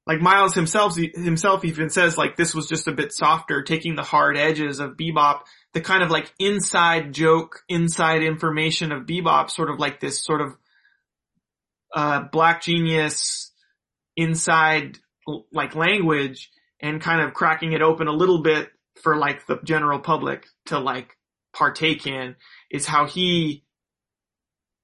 [0.06, 4.02] like Miles himself, himself even says like this was just a bit softer, taking the
[4.02, 5.40] hard edges of bebop,
[5.72, 10.40] the kind of like inside joke, inside information of bebop, sort of like this sort
[10.40, 10.56] of,
[11.94, 13.52] uh, black genius
[14.16, 14.98] inside
[15.52, 16.50] like language
[16.80, 18.70] and kind of cracking it open a little bit
[19.02, 21.16] for like the general public to like
[21.52, 22.36] partake in
[22.70, 23.64] is how he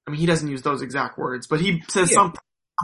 [0.06, 2.16] I mean, he doesn't use those exact words, but he says Yeah.
[2.16, 2.40] something,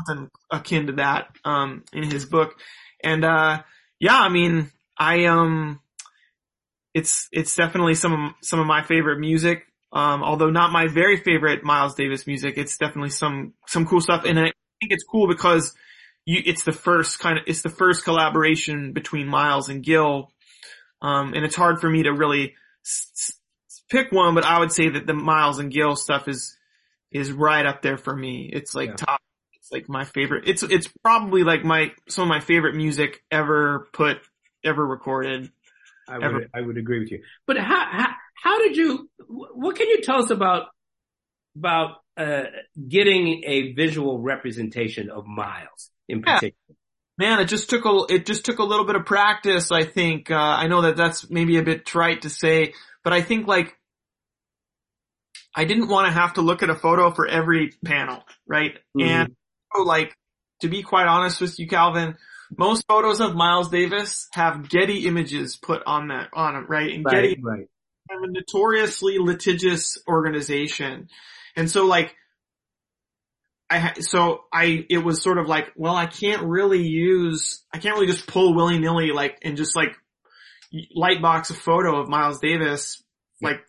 [0.06, 2.58] something akin to that, um, in his book.
[3.02, 3.62] And, uh,
[4.00, 5.80] yeah, I mean, I, um,
[6.94, 9.64] it's, it's definitely some of, some of my favorite music.
[9.92, 14.24] Um, although not my very favorite Miles Davis music, it's definitely some, some cool stuff.
[14.24, 15.74] And I think it's cool because
[16.24, 20.32] you, it's the first kind of, it's the first collaboration between Miles and Gil.
[21.02, 22.54] Um, and it's hard for me to really
[22.86, 23.10] s-
[23.68, 26.56] s- pick one, but I would say that the Miles and Gil stuff is,
[27.10, 28.48] is right up there for me.
[28.52, 28.96] It's like Yeah.
[28.96, 29.20] top.
[29.54, 30.48] It's like my favorite.
[30.48, 34.18] It's it's probably like my some of my favorite music ever put
[34.64, 35.50] ever recorded.
[36.08, 37.22] I Ever- would, I would agree with you.
[37.46, 38.08] But how, how,
[38.42, 40.66] how did you, what can you tell us about,
[41.56, 42.44] about, uh,
[42.88, 46.40] getting a visual representation of Miles in Yeah.
[47.18, 49.70] Man, it just took a it just took a little bit of practice.
[49.70, 50.31] I think.
[50.31, 53.77] Uh, I know that that's maybe a bit trite to say, but I think like
[55.55, 58.79] I didn't want to have to look at a photo for every panel, right?
[58.96, 59.07] Mhm.
[59.07, 59.37] And
[59.75, 60.14] so, like
[60.61, 62.16] to be quite honest with you, Calvin,
[62.57, 66.92] most photos of Miles Davis have Getty images put on that on them, right?
[66.92, 67.67] And Right, Getty right.
[68.10, 71.08] a notoriously litigious organization.
[71.56, 72.15] And so like,
[73.73, 77.79] I, ha- so I, it was sort of like, well, I can't really use, I
[77.79, 79.96] can't really just pull willy nilly like, and just like
[80.94, 83.02] light box a photo of Miles Davis,
[83.40, 83.60] like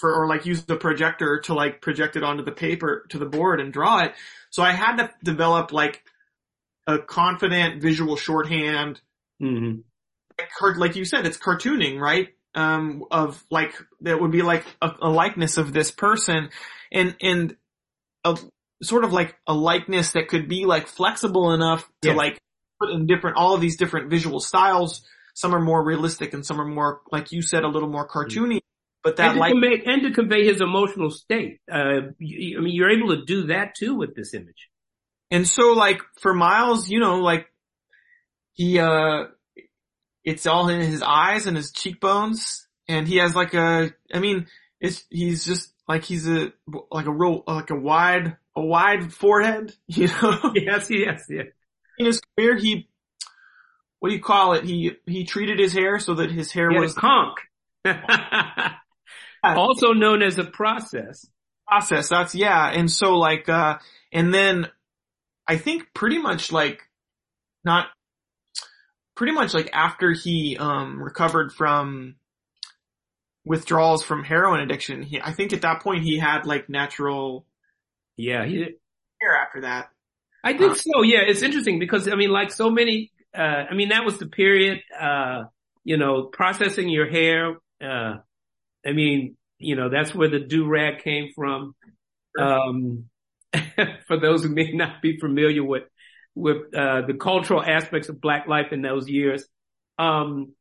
[0.00, 3.26] for, or like use the projector to like project it onto the paper, to the
[3.26, 4.14] board and draw it.
[4.50, 6.02] So I had to develop like
[6.86, 9.00] a confident visual shorthand
[9.40, 9.80] hmm
[10.38, 12.28] like, like you said, it's cartooning, right?
[12.54, 16.50] Um, of like, that would be like a, a likeness of this person
[16.90, 17.56] and, and
[18.24, 18.38] a
[18.82, 22.14] sort of like a likeness that could be like flexible enough to Yeah.
[22.14, 22.40] like
[22.80, 25.02] put in different, all of these different visual styles.
[25.34, 28.60] Some are more realistic and some are more, like you said, a little more cartoony.
[29.04, 31.60] But that and like, convey, and to convey his emotional state.
[31.70, 34.68] Uh, you, I mean, you're able to do that too with this image.
[35.30, 37.46] and so like for Miles, you know, like
[38.52, 39.24] he, uh,
[40.24, 44.46] it's all in his eyes and his cheekbones and he has like a, I mean,
[44.80, 46.52] it's, he's just like he's a,
[46.90, 50.52] like a real, like a wide, a wide forehead, you know?
[50.54, 51.46] Yes, yes, yes.
[51.98, 52.88] in his career, he,
[53.98, 54.64] what do you call it?
[54.64, 57.38] He, he treated his hair so that his hair was conk.
[59.44, 61.26] also known as a process.
[61.66, 62.08] process.
[62.08, 62.68] That's, yeah.
[62.68, 63.78] And so like, uh,
[64.12, 64.68] and then
[65.46, 66.82] I think pretty much like,
[67.64, 67.86] not,
[69.14, 72.16] pretty much like after he, um, recovered from
[73.44, 77.46] withdrawals from heroin addiction, he, I think at that point he had like natural
[78.16, 78.66] Yeah, he,
[79.20, 79.88] hair after that.
[80.44, 81.02] I think so.
[81.02, 83.12] Yeah, it's interesting because I mean, like so many.
[83.36, 84.80] Uh, I mean, that was the period.
[84.98, 85.44] Uh,
[85.84, 87.56] you know, processing your hair.
[87.82, 88.16] Uh,
[88.86, 91.74] I mean, you know, that's where the do rag came from.
[92.38, 93.04] Um,
[94.06, 95.84] for those who may not be familiar with
[96.34, 99.46] with uh, the cultural aspects of Black life in those years.
[99.98, 100.54] Um,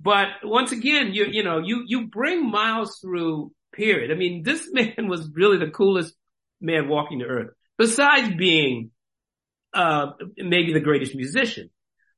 [0.00, 3.52] but once again, you you know, you you bring Miles through.
[3.72, 4.10] Period.
[4.10, 6.15] I mean, this man was really the coolest
[6.60, 7.50] man walking the earth.
[7.78, 8.90] Besides being
[9.76, 11.70] uh, maybe the greatest musician.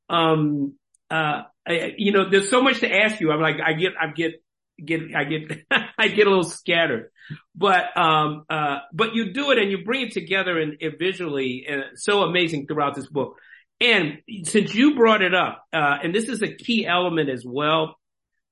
[0.09, 0.75] Um,
[1.11, 3.33] uh, I, you know, there's so much to ask you.
[3.33, 4.43] I'm like, I get, I get,
[4.83, 5.65] get, I get,
[5.99, 7.11] I get a little scattered,
[7.55, 11.67] but, um, uh, but you do it and you bring it together and, and visually
[11.69, 13.37] and so amazing throughout this book.
[13.81, 17.97] And since you brought it up, uh, and this is a key element as well,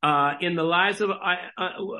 [0.03, 1.35] uh, in the lives of, uh,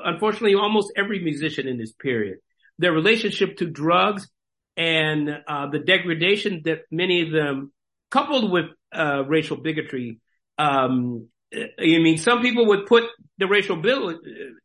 [0.05, 2.37] unfortunately, almost every musician in this period,
[2.79, 4.27] their relationship to drugs
[4.75, 7.71] and uh, the degradation that many of them,
[8.11, 8.65] coupled with
[8.95, 10.19] uh, racial bigotry,
[10.57, 11.69] um, I
[11.99, 13.03] mean, some people would put
[13.37, 14.19] the racial bill,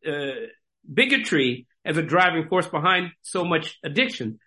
[0.07, 0.31] uh,
[0.93, 4.39] bigotry as a driving force behind so much addiction,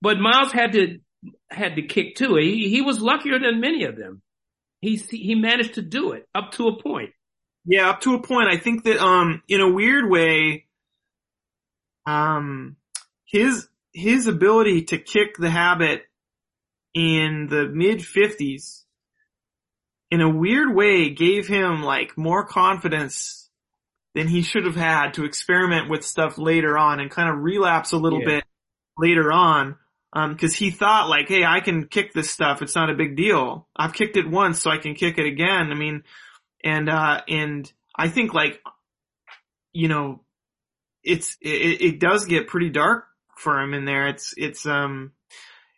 [0.00, 0.98] but Miles had to
[1.50, 2.36] had to kick too.
[2.36, 4.22] He he was luckier than many of them.
[4.80, 7.10] He he managed to do it up to a point.
[7.64, 8.48] Yeah, up to a point.
[8.48, 10.66] I think that, um, in a weird way,
[12.06, 12.76] um,
[13.32, 16.04] his, his ability to kick the habit
[16.94, 18.84] in the mid fifties
[20.10, 23.48] in a weird way gave him like more confidence
[24.14, 27.92] than he should have had to experiment with stuff later on and kind of relapse
[27.92, 28.26] a little Yeah.
[28.26, 28.44] bit
[28.98, 29.76] later on.
[30.12, 32.60] Um, cause he thought like, hey, I can kick this stuff.
[32.60, 33.66] It's not a big deal.
[33.74, 35.72] I've kicked it once, so I can kick it again.
[35.72, 36.02] I mean,
[36.62, 38.60] and, uh, and I think like,
[39.72, 40.20] you know,
[41.02, 43.06] it's, it, it does get pretty dark
[43.42, 44.08] for him in there.
[44.08, 45.12] It's, it's, um,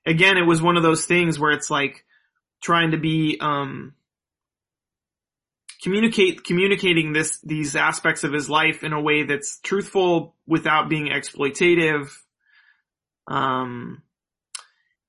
[0.06, 2.04] again, it was one of those things where it's like
[2.62, 3.94] trying to be, um,
[5.82, 11.06] communicate, communicating this, these aspects of his life in a way that's truthful without being
[11.06, 12.10] exploitative.
[13.26, 14.02] Um,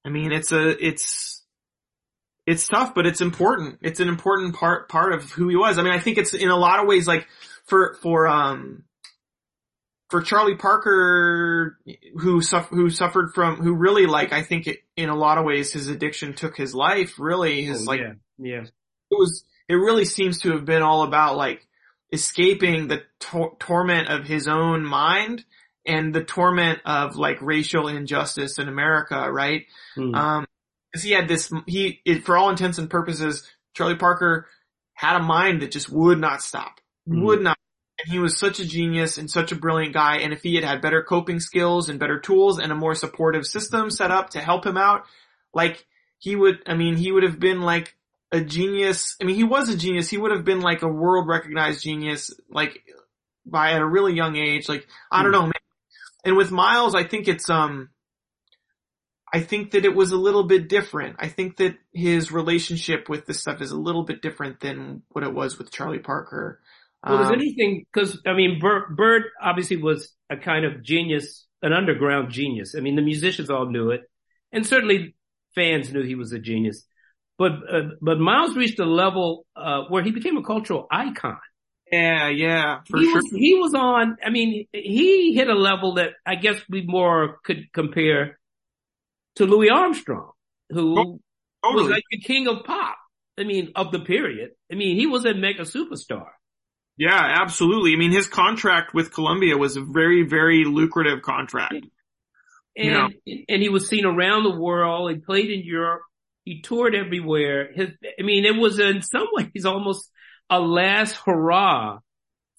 [0.04, 1.44] I mean, it's a, it's,
[2.46, 3.80] it's tough, but it's important.
[3.82, 5.78] It's an important part, part of who he was.
[5.78, 7.28] I mean, I think it's in a lot of ways like
[7.66, 8.84] for, for, um,
[10.10, 11.78] for Charlie Parker,
[12.18, 15.46] who suff- who suffered from, who really like, I think it, in a lot of
[15.46, 18.62] ways his addiction took his life, really, his Oh, like, yeah, yeah.
[18.64, 18.70] it
[19.12, 21.68] was, it really seems to have been all about like
[22.14, 25.44] escaping the tor- torment of his own mind
[25.88, 29.66] and the torment of like racial injustice in America, right?
[29.96, 30.14] Hmm.
[30.16, 30.46] Um,
[30.94, 33.44] cause he had this, he, it, for all intents and purposes,
[33.74, 34.48] Charlie Parker
[34.94, 36.80] had a mind that just would not stop.
[37.10, 37.24] Mhm.
[37.24, 37.55] Would not.
[37.98, 40.18] And he was such a genius and such a brilliant guy.
[40.18, 43.46] And if he had had better coping skills and better tools and a more supportive
[43.46, 45.06] system set up to help him out,
[45.54, 45.86] like
[46.20, 47.96] he would, I mean, he would have been like
[48.32, 49.16] a genius.
[49.22, 50.10] I mean, he was a genius.
[50.10, 52.84] He would have been like a world recognized genius, like
[53.46, 54.68] by at a really young age.
[54.68, 55.40] Like, I don't Hmm.
[55.40, 55.54] know, man.
[56.26, 57.92] And with Miles, I think it's, um,
[59.32, 61.18] I think that it was a little bit different.
[61.20, 65.24] I think that his relationship with this stuff is a little bit different than what
[65.24, 66.62] it was with Charlie Parker.
[67.08, 71.46] Well, there's Um, anything because I mean, Bird, Bird obviously was a kind of genius,
[71.62, 72.76] an underground genius.
[72.76, 74.02] I mean, the musicians all knew it,
[74.52, 75.16] and certainly
[75.56, 76.86] fans knew he was a genius.
[77.38, 81.40] But uh, but Miles reached a level uh, where he became a cultural icon.
[81.92, 83.22] yeah, yeah, for he sure.
[83.22, 84.18] was he was on.
[84.24, 88.40] I mean, he hit a level that I guess we more could compare
[89.36, 90.32] to Louis Armstrong,
[90.70, 91.20] who
[91.70, 91.90] was totally.
[91.90, 92.98] like the king of pop.
[93.38, 94.52] I mean, of the period.
[94.72, 96.28] I mean, he was a mega superstar.
[96.98, 97.94] Yeah, absolutely.
[97.94, 101.74] I mean, his contract with Columbia was a very, very lucrative contract.
[101.74, 101.92] and
[102.76, 103.08] Yeah.
[103.50, 105.12] and he was seen around the world.
[105.12, 106.04] He played in Europe.
[106.44, 107.72] He toured everywhere.
[107.74, 107.90] His,
[108.20, 110.10] I mean, it was in some ways almost
[110.50, 112.00] a last hurrah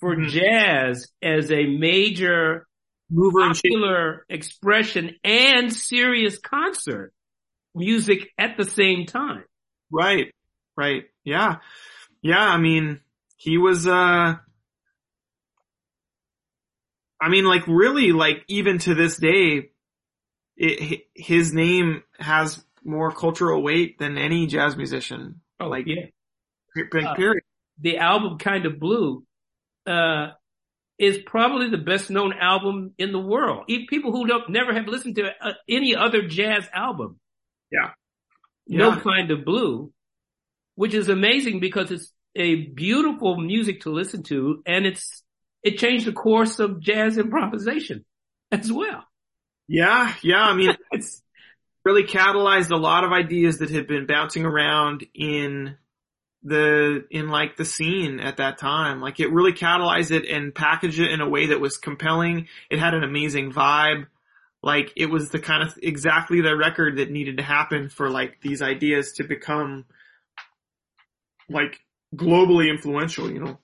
[0.01, 0.29] for mm-hmm.
[0.29, 2.67] jazz as a major
[3.11, 7.13] mover popular expression and serious concert
[7.75, 9.45] music at the same time.
[9.91, 10.35] Right.
[10.77, 11.05] Right.
[11.25, 11.57] Yeah.
[12.23, 12.43] Yeah.
[12.43, 13.01] I mean,
[13.37, 14.35] he was, uh,
[17.21, 19.71] I mean, like really, like even to this day,
[20.57, 25.41] it, his name has more cultural weight than any jazz musician.
[25.61, 26.07] Oh, like, yeah.
[26.91, 27.39] Period.
[27.39, 27.41] Uh,
[27.81, 29.25] the album Kind of Blue,
[29.87, 30.29] uh,
[30.99, 33.65] is probably the best known album in the world.
[33.69, 37.21] Even people who don't never have listened to uh, any other jazz album.
[37.71, 37.91] Yeah.
[38.67, 38.79] yeah.
[38.79, 39.93] No Kind of Blue,
[40.75, 45.23] which is amazing because it's a beautiful music to listen to and it's,
[45.63, 48.05] it changed the course of jazz improvisation
[48.53, 49.05] as well.
[49.69, 50.15] Yeah.
[50.23, 50.43] Yeah.
[50.43, 51.23] I mean, it's
[51.85, 55.77] really catalyzed a lot of ideas that had been bouncing around in
[56.43, 59.01] the in like the scene at that time.
[59.01, 62.49] Like it really catalyzed it and packaged it in a way that was compelling.
[62.71, 64.07] It had an amazing vibe.
[64.63, 68.41] Like it was the kind of exactly the record that needed to happen for like
[68.41, 69.85] these ideas to become
[71.49, 71.79] like
[72.15, 73.59] globally influential, you know.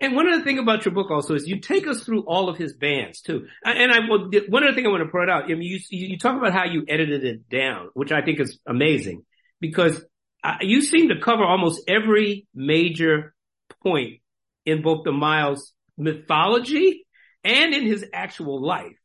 [0.00, 2.56] And one other thing about your book also is you take us through all of
[2.56, 3.46] his bands too.
[3.62, 6.18] And I, will, one other thing I want to point out, I mean, you, you
[6.18, 9.24] talk about how you edited it down, which I think is amazing
[9.60, 10.02] because
[10.42, 13.34] uh, you seem to cover almost every major
[13.82, 14.20] point
[14.64, 17.06] in both the Miles mythology
[17.44, 18.96] and in his actual life.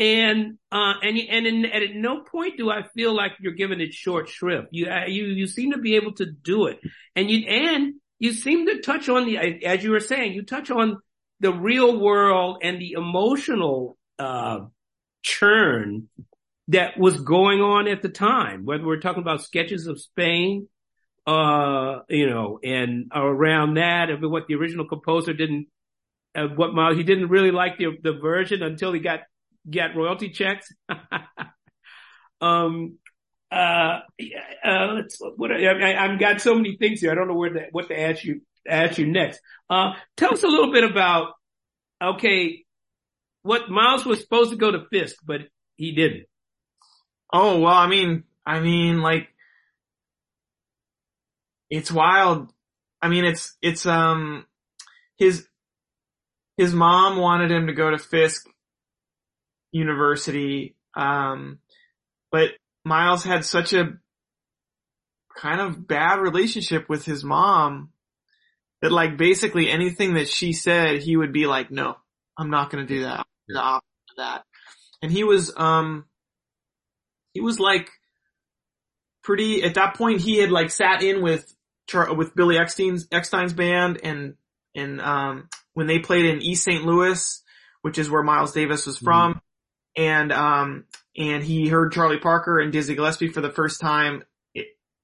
[0.00, 3.80] And, uh, and, and, in, and at no point do I feel like you're giving
[3.80, 4.68] it short shrift.
[4.72, 6.80] You, uh, you, you seem to be able to do it.
[7.14, 10.70] And you, and you seem to touch on the, as you were saying, you touch
[10.70, 10.96] on
[11.38, 14.60] the real world and the emotional, uh,
[15.22, 16.08] churn
[16.68, 20.68] that was going on at the time, whether we're talking about sketches of Spain,
[21.26, 25.66] uh, you know, and around that, of what the original composer didn't,
[26.34, 29.20] uh, what Miles, he didn't really like the, the version until he got,
[29.68, 30.72] got royalty checks.
[32.40, 32.98] um,
[33.50, 34.00] uh,
[34.64, 37.10] uh, let's, what, I, I've got so many things here.
[37.10, 39.40] I don't know where to, what to ask you, ask you next.
[39.68, 41.32] Uh, tell us a little bit about,
[42.02, 42.64] okay,
[43.42, 45.40] what Miles was supposed to go to Fisk, but
[45.76, 46.26] he didn't.
[47.32, 49.28] Oh, well, I mean, I mean, like,
[51.68, 52.52] it's wild.
[53.02, 54.44] I mean, it's, it's, um,
[55.16, 55.46] his,
[56.56, 58.46] his mom wanted him to go to Fisk
[59.72, 61.58] University, um,
[62.30, 62.50] but
[62.84, 63.98] Miles had such a
[65.36, 67.90] kind of bad relationship with his mom
[68.82, 71.96] that like basically anything that she said, he would be like, no,
[72.36, 73.26] I'm not going to do that.
[73.48, 74.44] The opposite of that.
[75.02, 76.04] And he was, um,
[77.32, 77.90] he was like
[79.22, 81.54] pretty, at that point he had like sat in with,
[82.16, 84.34] with Billy Eckstine's, Eckstine's band and,
[84.74, 86.84] and, um, when they played in East St.
[86.84, 87.42] Louis,
[87.82, 89.40] which is where Miles Davis was from, mm
[89.96, 90.84] and, um,
[91.16, 94.24] and he heard Charlie Parker and Dizzy Gillespie for the first time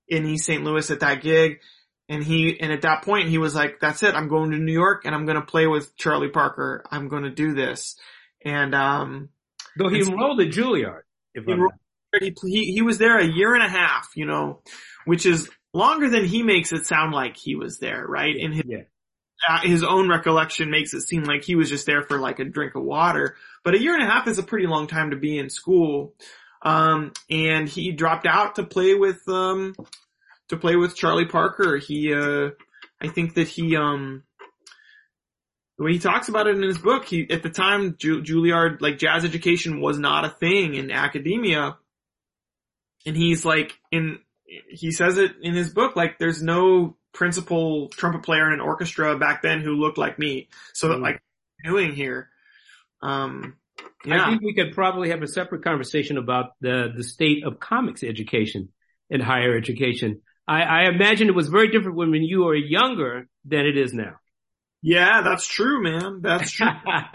[0.09, 0.63] in East St.
[0.63, 1.61] Louis at that gig.
[2.09, 4.15] And he, and at that point he was like, that's it.
[4.15, 6.85] I'm going to New York and I'm going to play with Charlie Parker.
[6.91, 7.97] I'm going to do this.
[8.45, 9.31] And, um,
[9.77, 11.03] though he enrolled at Juilliard,
[11.35, 11.73] if he, enrolled,
[12.21, 14.63] he, he, was there a year and a half, you know,
[15.05, 18.35] which is longer than he makes it sound like he was there, right?
[18.37, 18.83] In his, yeah.
[19.49, 22.45] uh, his own recollection makes it seem like he was just there for like a
[22.45, 23.37] drink of water,
[23.67, 26.15] but a year and a half is a pretty long time to be in school.
[26.63, 29.75] Um, and he dropped out to play with, um,
[30.51, 31.77] to play with Charlie Parker.
[31.77, 32.51] He, uh,
[33.03, 34.23] I think that he, um,
[35.79, 38.99] when he talks about it in his book, he, at the time, Ju- Juilliard, like
[38.99, 41.77] jazz education was not a thing in academia
[43.05, 44.19] and he's like in
[44.69, 49.19] he says it in his book like there's no principal trumpet player in an orchestra
[49.19, 50.49] back then who looked like me.
[50.75, 51.03] So that mm.
[51.03, 51.23] like
[51.65, 52.29] doing here.
[53.03, 53.57] Um
[54.05, 54.25] yeah.
[54.25, 58.03] I think we could probably have a separate conversation about the the state of comics
[58.03, 58.71] education
[59.11, 60.23] in higher education.
[60.49, 63.93] I, I imagine it was very different when, when you were younger than it is
[63.93, 64.15] now.
[64.81, 66.21] Yeah, that's true, man.
[66.23, 66.69] That's true.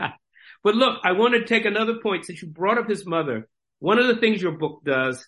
[0.64, 3.48] but look, I want to take another point since you brought up his mother.
[3.80, 5.26] One of the things your book does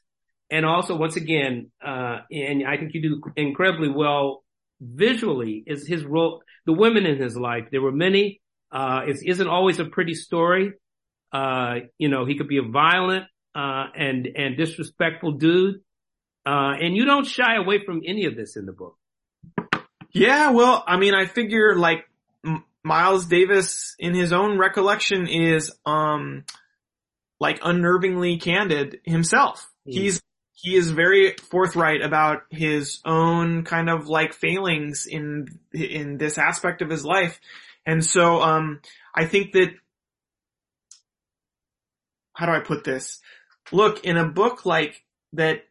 [0.53, 4.43] and also once again, uh, and I think you do incredibly well
[4.79, 7.65] visually is his role, the women in his life.
[7.71, 8.41] There were many,
[8.73, 10.73] uh, it isn't always a pretty story.
[11.31, 15.75] Uh, you know, he could be a violent, uh, and, and disrespectful dude.
[16.45, 18.97] Uh, and you don't shy away from any of this in the book.
[20.11, 22.05] Yeah, well, I mean, I figure like
[22.45, 26.43] M- Miles Davis in his own recollection is, um,
[27.39, 29.67] like unnervingly candid himself.
[29.87, 29.93] Mm.
[29.93, 30.21] He's
[30.53, 36.81] he is very forthright about his own kind of like failings in in this aspect
[36.81, 37.39] of his life.
[37.85, 38.81] And so um
[39.13, 39.73] I think that
[42.33, 43.19] how do I put this?
[43.71, 45.03] Look, in a book like
[45.33, 45.63] that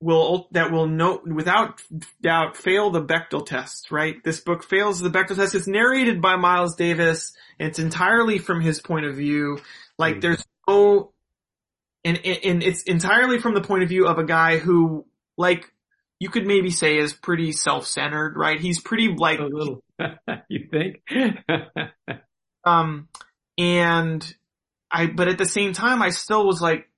[0.00, 1.82] will that will no without
[2.20, 4.22] doubt fail the Bechdel test, right?
[4.22, 5.54] This book fails the Bechdel test.
[5.54, 7.32] It's narrated by Miles Davis.
[7.58, 9.58] It's entirely from his point of view.
[9.98, 10.20] Like mm-hmm.
[10.20, 11.12] there's no
[12.06, 15.04] and, and it's entirely from the point of view of a guy who,
[15.36, 15.72] like,
[16.18, 18.60] you could maybe say is pretty self-centered, right?
[18.60, 19.82] He's pretty like, a little,
[20.48, 21.02] you think?
[22.64, 23.08] um,
[23.58, 24.34] and
[24.90, 26.88] I, but at the same time, I still was like,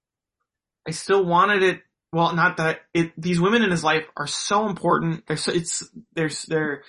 [0.86, 1.82] I still wanted it.
[2.12, 5.26] Well, not that it, these women in his life are so important.
[5.26, 6.82] They're so, it's, there's, they're,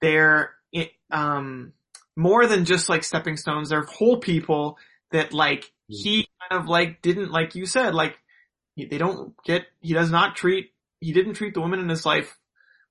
[0.00, 0.54] they're,
[1.10, 1.72] um,
[2.16, 3.68] more than just like stepping stones.
[3.68, 4.78] They're whole people
[5.12, 5.94] that like hmm.
[5.94, 8.16] he kind of like didn't like you said like
[8.76, 12.36] they don't get he does not treat he didn't treat the women in his life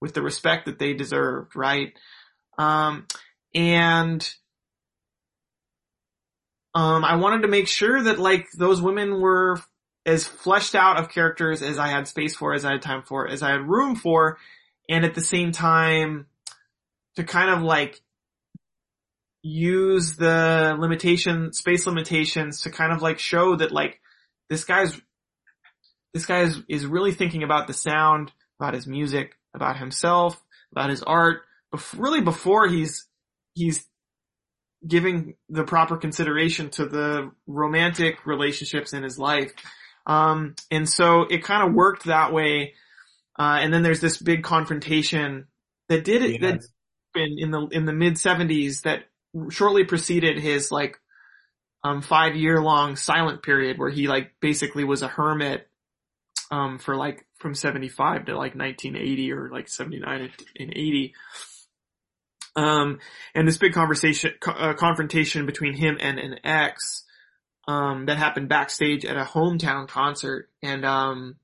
[0.01, 1.93] with the respect that they deserved right?
[2.57, 3.07] Um
[3.53, 4.27] and
[6.73, 9.59] um I wanted to make sure that like those women were
[10.05, 13.27] as fleshed out of characters as I had space for as I had time for
[13.27, 14.37] as I had room for
[14.89, 16.27] and at the same time
[17.15, 18.01] to kind of like
[19.43, 23.99] use the limitation, space limitations to kind of like show that like
[24.49, 24.99] this guy's,
[26.13, 30.41] this guy is, is really thinking about the sound, about his music, about himself,
[30.71, 31.41] about his art,
[31.73, 33.07] bef- really before he's,
[33.53, 33.85] he's
[34.87, 39.51] giving the proper consideration to the romantic relationships in his life.
[40.05, 42.73] Um, and so it kind of worked that way.
[43.39, 45.47] Uh, and then there's this big confrontation
[45.89, 46.61] that did it, that
[47.15, 49.05] in, in the, in the mid seventies that
[49.49, 50.99] shortly preceded his like
[51.83, 55.67] um five year long silent period where he like basically was a hermit
[56.53, 61.13] um for like from 75 to like 1980 or like 79 and 80
[62.55, 62.99] um
[63.33, 67.03] and this big conversation uh, confrontation between him and an ex
[67.67, 71.35] um that happened backstage at a hometown concert and um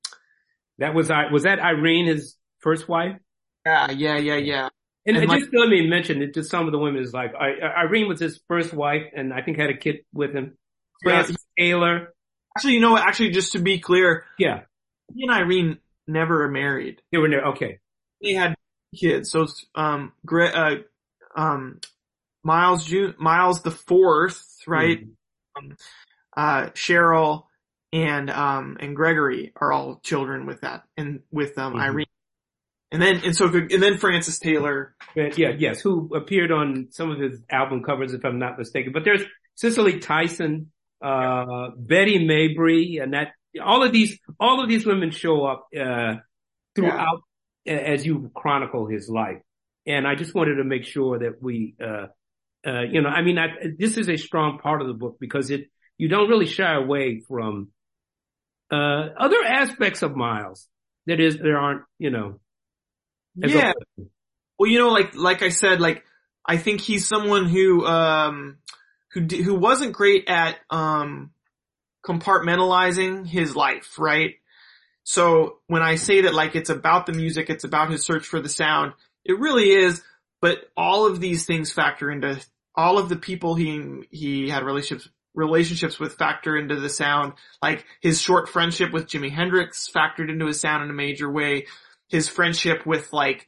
[0.78, 3.18] that was I was that Irene his first wife
[3.66, 4.70] yeah yeah yeah yeah
[5.06, 7.34] and, and like, just let me mention it to some of the women is like
[7.34, 10.58] I, Irene was his first wife, and I think had a kid with him.
[11.04, 11.28] Yeah.
[11.58, 12.14] Taylor.
[12.56, 13.04] Actually, you know what?
[13.04, 14.64] Actually, just to be clear, yeah,
[15.16, 17.02] he and Irene never married.
[17.12, 17.80] They were never okay.
[18.22, 18.56] They had
[18.96, 19.32] kids.
[19.32, 20.76] So, um, Greg, uh,
[21.40, 21.80] um,
[22.44, 25.00] Miles June, Miles the fourth, right?
[25.00, 25.72] Mm-hmm.
[25.72, 25.78] Um,
[26.36, 27.44] uh, Cheryl
[27.92, 31.82] and um and Gregory are all children with that, and with um mm-hmm.
[31.82, 32.06] Irene
[32.92, 34.96] and then, and so, and then Frances Taylor.
[35.16, 38.94] Yeah, yes, who appeared on some of his album covers, if I'm not mistaken.
[38.94, 39.22] But there's
[39.56, 40.72] Cicely Tyson,
[41.04, 43.34] uh, Betty Mabry, and that,
[43.64, 46.16] all of these, all of these women show up, uh,
[46.76, 47.24] throughout
[47.66, 47.74] yeah.
[47.74, 49.42] as you chronicle his life.
[49.88, 52.08] And I just wanted to make sure that we, uh,
[52.66, 53.48] uh, you know, I mean, I,
[53.78, 57.22] this is a strong part of the book because it, you don't really shy away
[57.28, 57.70] from,
[58.72, 60.68] uh, other aspects of Miles.
[61.08, 62.40] That is, there aren't, you know,
[63.36, 63.74] yeah.
[64.60, 66.04] Well, you know, like, like I said, like,
[66.46, 68.58] I think he's someone who, um,
[69.14, 71.32] who, who wasn't great at, um,
[72.10, 74.36] compartmentalizing his life, right?
[75.04, 78.42] So when I say that like it's about the music, it's about his search for
[78.42, 78.94] the sound,
[79.24, 80.02] it really is,
[80.42, 82.44] but all of these things factor into
[82.76, 87.34] all of the people he, he had relationships, relationships with factor into the sound.
[87.62, 91.68] Like his short friendship with Jimi Hendrix factored into his sound in a major way
[92.08, 93.48] his friendship with like,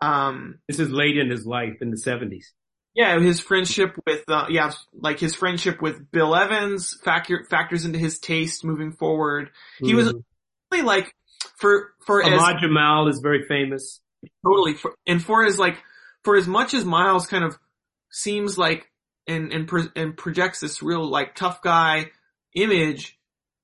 [0.00, 2.52] um, this is late in his life in the seventies.
[2.96, 7.98] Yeah, his friendship with, uh, yeah, like his friendship with Bill Evans factor, factors into
[7.98, 9.50] his taste moving forward.
[9.80, 9.96] He mm.
[9.96, 10.18] was mm-hmm.
[10.72, 11.14] really like,
[11.58, 14.00] for, for Ahmad as, Jamal is very famous.
[14.42, 14.74] Totally.
[14.74, 15.76] For, and for as like,
[16.24, 17.58] for as much as Miles kind of
[18.10, 18.90] seems like,
[19.26, 22.12] and, and, pro, and projects this real like tough guy
[22.54, 23.18] image,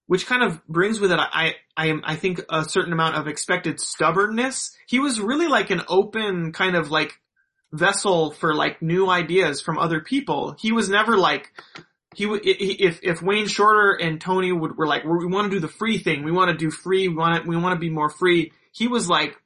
[0.08, 3.28] which kind of brings with it, I, I am, I think a certain amount of
[3.28, 4.76] expected stubbornness.
[4.86, 7.14] He was really like an open kind of like
[7.72, 10.54] vessel for like new ideas from other people.
[10.58, 11.50] He was never like,
[12.14, 15.60] he would, if, if Wayne Shorter and Tony would, were like, we want to do
[15.60, 16.24] the free thing.
[16.24, 17.08] We want to do free.
[17.08, 18.52] We want to, we want to be more free.
[18.72, 19.36] He was like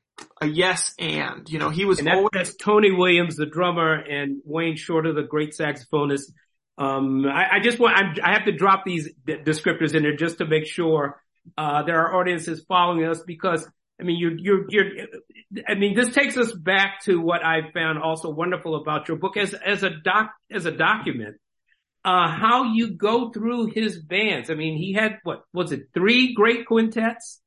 [0.40, 3.94] a yes and, you know, he was and that, always, that's Tony Williams, the drummer,
[3.94, 6.32] and Wayne Shorter, the great saxophonist.
[6.78, 10.16] Um, I, I just want, I'm, i have to drop these d- descriptors in there
[10.16, 11.20] just to make sure,
[11.56, 13.66] uh, there are audiences following us because,
[14.00, 15.06] I mean, you, you're, you're,
[15.66, 19.36] I mean, this takes us back to what I found also wonderful about your book
[19.36, 21.36] as, as a doc, as a document,
[22.04, 24.50] uh, how you go through his bands.
[24.50, 27.40] I mean, he had what, was it three great quintets?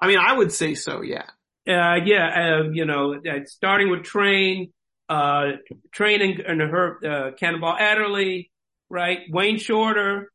[0.00, 1.02] I mean, I would say so.
[1.02, 1.26] Yeah.
[1.66, 2.60] Uh, yeah.
[2.60, 4.70] Uh, you know, uh, starting with Trane,
[5.08, 5.52] uh,
[5.96, 8.50] Trane and, her, uh, Cannonball Adderley,
[8.88, 9.20] right?
[9.30, 10.30] Wayne Shorter.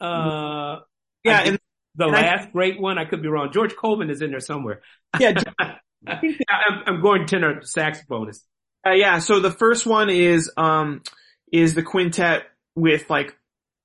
[0.00, 0.80] Uh,
[1.24, 1.40] yeah.
[1.42, 1.58] And
[1.94, 3.50] the last I, great one, I could be wrong.
[3.52, 4.82] George Coleman is in there somewhere.
[5.18, 5.42] Yeah.
[6.06, 8.40] I'm, I'm going tenor saxophonist.
[8.86, 9.18] Uh, yeah.
[9.18, 11.02] So the first one is, um,
[11.52, 12.44] is the quintet
[12.74, 13.36] with like,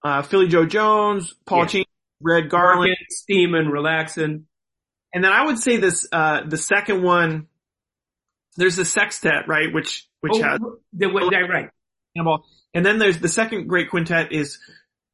[0.03, 1.65] uh, Philly Joe Jones, Paul yeah.
[1.67, 1.85] Cheney,
[2.21, 4.45] Red Garland, steaming, relaxing.
[5.13, 7.47] And then I would say this, uh, the second one,
[8.57, 9.73] there's the sextet, right?
[9.73, 11.07] Which, which oh, has, the,
[11.49, 11.69] right.
[12.73, 14.59] And then there's the second great quintet is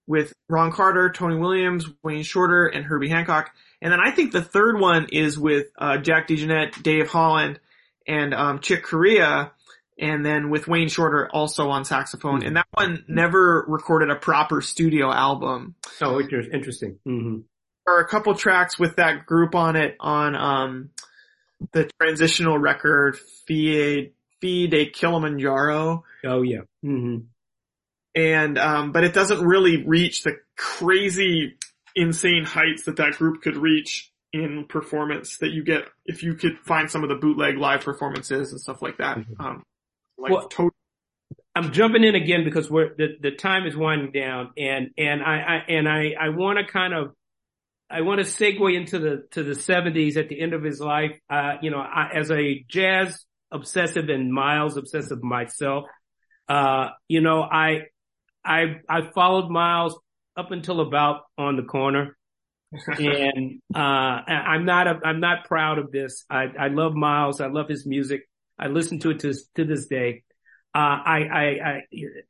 [0.08, 3.52] with Ron Carter, Tony Williams, Wayne Shorter, and Herbie Hancock.
[3.82, 7.60] And then I think the third one is with uh, Jack DeJohnette, Dave Holland,
[8.08, 9.52] and um, Chick Corea,
[10.00, 12.44] and then with Wayne Shorter also on saxophone.
[12.44, 15.76] And that one never recorded a proper studio album.
[16.02, 17.00] Oh, interesting.
[17.08, 17.40] Mm-hmm.
[17.86, 20.90] There are a couple tracks with that group on it on um,
[21.72, 23.18] the transitional record
[23.48, 26.04] Feed Filles de Kilimanjaro.
[26.26, 26.62] Oh yeah.
[26.84, 27.20] Mm-hmm.
[28.16, 31.58] And um, but it doesn't really reach the crazy
[31.98, 36.60] insane heights that that group could reach in performance that you get if you could
[36.60, 39.18] find some of the bootleg live performances and stuff like that.
[39.18, 39.42] Mm-hmm.
[39.42, 39.64] Um,
[40.18, 40.72] like well, totally.
[41.56, 45.38] I'm jumping in again because we're the, the time is winding down and, and I,
[45.40, 47.14] I and I, I want to kind of,
[47.90, 51.18] I want to segue into the, to the seventies at the end of his life.
[51.30, 55.86] Uh, you know, I, as a jazz obsessive and Miles obsessive myself,
[56.48, 57.86] uh, you know, I,
[58.46, 59.98] I, I followed Miles
[60.38, 62.16] up until about on the corner.
[62.88, 66.26] and, uh, I'm not, a, I'm not proud of this.
[66.30, 67.42] I, I love Miles.
[67.42, 68.30] I love his music.
[68.60, 70.24] I listen to it to, to this day.
[70.76, 71.82] Uh, I, I, I,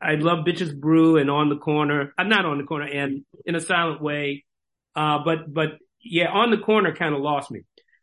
[0.02, 2.14] I love Bitches Brew and On the Corner.
[2.18, 4.46] I'm not on the corner and in a silent way.
[4.96, 5.70] Uh, but, but
[6.02, 7.62] yeah, On the Corner kind of lost me.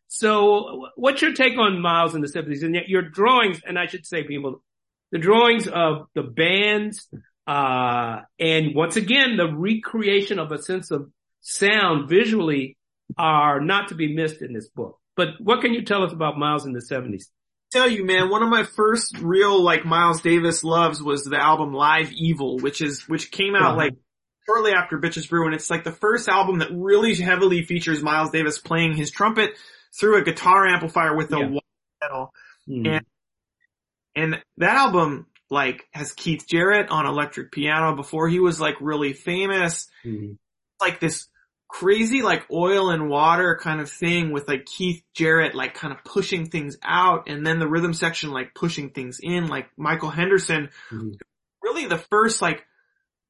[0.08, 3.86] So what's your take on Miles in the 70s and yet your drawings, and I
[3.86, 4.62] should say people,
[5.12, 7.08] the drawings of the bands,
[7.46, 12.76] uh, and once again, the recreation of a sense of sound visually
[13.18, 14.98] are not to be missed in this book.
[15.16, 17.24] But what can you tell us about Miles in the 70s?
[17.70, 21.72] Tell you, man, one of my first real like Miles Davis loves was the album
[21.72, 23.76] Live Evil, which is which came out uh-huh.
[23.76, 23.94] like
[24.46, 28.30] shortly after Bitches Brew, and it's like the first album that really heavily features Miles
[28.30, 29.52] Davis playing his trumpet
[29.98, 31.58] through a guitar amplifier with a yeah.
[32.00, 32.32] pedal,
[32.68, 32.86] mm.
[32.86, 33.06] and
[34.14, 39.14] and that album like has Keith Jarrett on electric piano before he was like really
[39.14, 39.88] famous.
[40.04, 40.34] Mm-hmm.
[40.80, 41.28] Like this
[41.68, 46.04] crazy like oil and water kind of thing with like Keith Jarrett like kind of
[46.04, 50.68] pushing things out and then the rhythm section like pushing things in like Michael Henderson
[50.90, 51.10] mm-hmm.
[51.62, 52.64] really the first like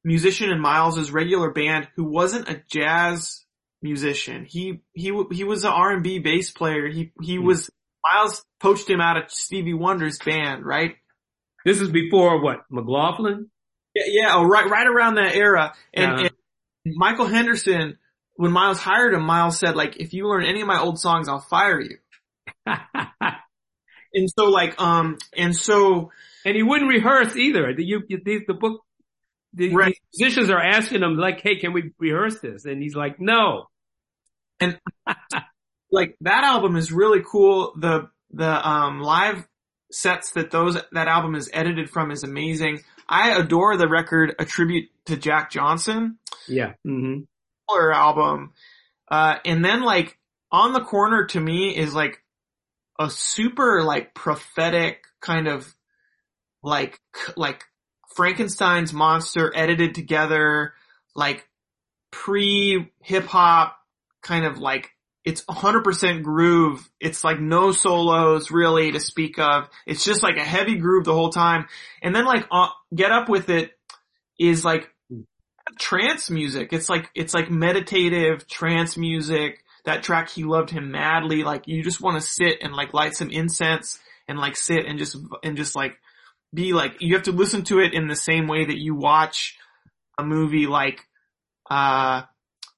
[0.03, 3.45] musician in Miles's regular band who wasn't a jazz
[3.85, 4.45] musician.
[4.45, 6.89] He he he was an R&B bass player.
[6.89, 7.47] He he mm-hmm.
[7.47, 7.70] was
[8.12, 10.97] Miles poached him out of Stevie Wonder's band, right?
[11.64, 12.64] This is before what?
[12.70, 13.50] McLaughlin?
[13.94, 15.74] Yeah, yeah, oh, right, right around that era.
[15.92, 16.28] And, uh-huh.
[16.84, 17.98] and Michael Henderson,
[18.34, 21.28] when Miles hired him, Miles said, like, if you learn any of my old songs,
[21.28, 21.96] I'll fire you.
[22.66, 26.10] and so like, um, and so.
[26.44, 27.72] And he wouldn't rehearse either.
[27.74, 28.82] The, you, the, the book,
[29.54, 29.96] the, right.
[30.12, 32.66] musicians are asking him like, hey, can we rehearse this?
[32.66, 33.68] And he's like, no.
[34.60, 34.78] And
[35.90, 37.72] like that album is really cool.
[37.78, 39.46] The, the, um, live
[39.95, 42.82] sets that those that album is edited from is amazing.
[43.09, 46.18] I adore the record a tribute to Jack Johnson.
[46.49, 46.74] Yeah.
[46.86, 47.22] Mm-hmm.
[47.92, 48.53] album.
[49.09, 50.18] Uh, and then like
[50.51, 52.22] on the corner to me is like
[52.99, 55.74] a super like prophetic kind of
[56.62, 56.99] like
[57.36, 57.64] like
[58.16, 60.74] Frankenstein's monster edited together
[61.14, 61.49] like
[62.11, 63.76] pre hip hop
[64.22, 64.90] kind of like
[65.25, 66.89] it's 100% groove.
[67.01, 69.68] It's like no solos really to speak of.
[69.87, 71.66] It's just like a heavy groove the whole time.
[72.03, 73.72] And then like uh, Get Up With It
[74.39, 74.91] is like
[75.79, 76.75] trance music.
[76.75, 79.64] It's like, it's like meditative trance music.
[79.87, 81.43] That track, he loved him madly.
[81.43, 83.99] Like you just want to sit and like light some incense
[84.29, 85.97] and like sit and just, and just like
[86.53, 89.57] be like, you have to listen to it in the same way that you watch
[90.18, 91.01] a movie like,
[91.70, 92.22] uh,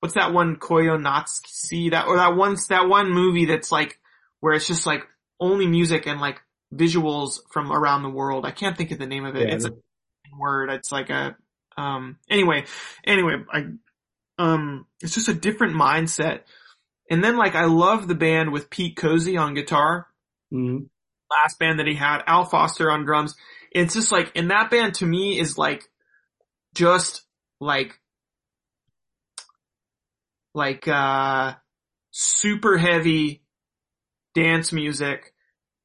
[0.01, 3.99] what's that one Koyaanisqatsi that or that one that one movie that's like
[4.41, 5.03] where it's just like
[5.41, 6.41] only music and like
[6.75, 8.45] visuals from around the world.
[8.45, 9.49] I can't think of the name of it.
[9.49, 9.73] Yeah, it's a
[10.39, 10.71] word.
[10.71, 11.37] It's like a
[11.77, 12.65] um anyway,
[13.05, 13.67] anyway, I
[14.39, 16.41] um it's just a different mindset.
[17.11, 20.07] And then like I love the band with Pete Cosey on guitar.
[20.53, 20.85] Mm-hmm.
[21.31, 23.35] Last band that he had, Al Foster on drums.
[23.73, 25.89] It's just like, and that band to me is like,
[26.75, 27.25] just
[27.61, 27.99] like
[30.57, 31.53] like uh
[32.11, 33.43] super heavy
[34.35, 35.35] dance music,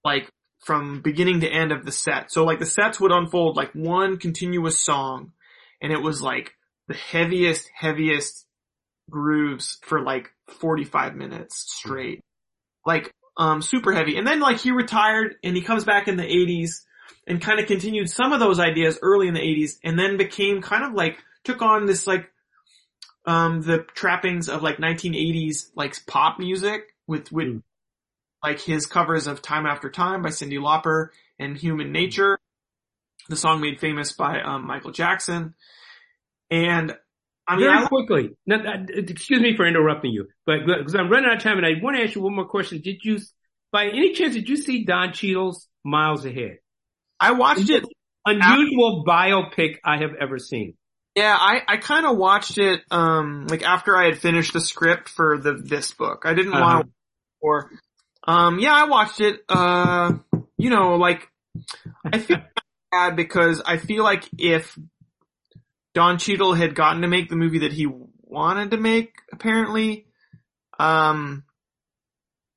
[0.04, 2.32] like from beginning to end of the set.
[2.32, 5.34] So like the sets would unfold like one continuous song
[5.82, 6.54] and it was like
[6.88, 8.46] the heaviest, heaviest
[9.10, 12.22] grooves for like 45 minutes straight.
[12.86, 14.18] Like, um, super heavy.
[14.18, 16.82] And then like he retired and he comes back in the 80s
[17.28, 20.62] and kind of continued some of those ideas early in the 80s and then became
[20.62, 22.30] kind of like, took on this like,
[23.26, 27.64] um, the trappings of like 1980s like pop music with, with mm.
[28.44, 31.10] like his covers of Time After Time by Cyndi Lauper
[31.40, 32.40] and Human Nature,
[33.30, 35.54] the song made famous by, um, Michael Jackson.
[36.50, 36.94] And
[37.48, 38.30] I mean, very quickly.
[38.46, 41.82] Now, excuse me for interrupting you, but because I'm running out of time, and I
[41.82, 42.82] want to ask you one more question.
[42.82, 43.20] Did you,
[43.72, 46.60] by any chance, did you see Don Cheadle's Miles Ahead?
[47.20, 47.84] I watched it.
[48.26, 50.76] Unusual after, biopic I have ever seen.
[51.16, 55.10] Yeah, I, I kind of watched it, um, like after I had finished the script
[55.10, 56.24] for the, this book.
[56.26, 56.64] I didn't uh-huh.
[56.64, 56.92] want to,
[57.42, 57.72] or,
[58.26, 60.14] um, yeah, I watched it, uh,
[60.58, 61.28] you know, like,
[62.06, 62.38] I feel
[62.92, 64.78] bad because I feel like if
[65.94, 67.88] Don Cheadle had gotten to make the movie that he
[68.32, 70.06] wanted to make, apparently.
[70.80, 71.44] Um,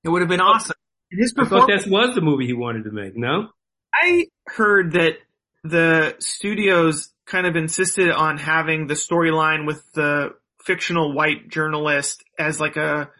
[0.05, 0.77] it would have been awesome.
[1.11, 1.65] His performance.
[1.65, 3.49] I thought that was the movie he wanted to make, no?
[3.93, 5.19] I heard that
[5.63, 10.31] the studios kind of insisted on having the storyline with the
[10.65, 13.11] fictional white journalist as like a.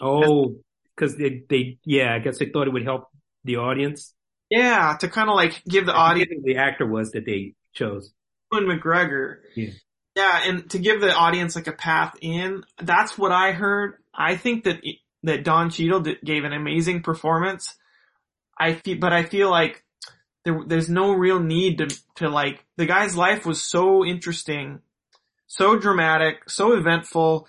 [0.00, 0.56] Oh,
[0.96, 3.08] cause they, they, yeah, I guess they thought it would help
[3.44, 4.12] the audience.
[4.50, 6.30] Yeah, to kind of like give the audience.
[6.44, 8.10] the actor was that they chose.
[8.52, 9.38] Ewan McGregor.
[9.54, 9.70] Yeah.
[10.16, 13.94] Yeah, and to give the audience like a path in, that's what I heard.
[14.14, 14.80] I think that
[15.24, 17.74] that Don Cheadle did, gave an amazing performance.
[18.58, 19.83] I feel, but I feel like
[20.44, 24.80] there, there's no real need to to like the guy's life was so interesting,
[25.46, 27.48] so dramatic, so eventful,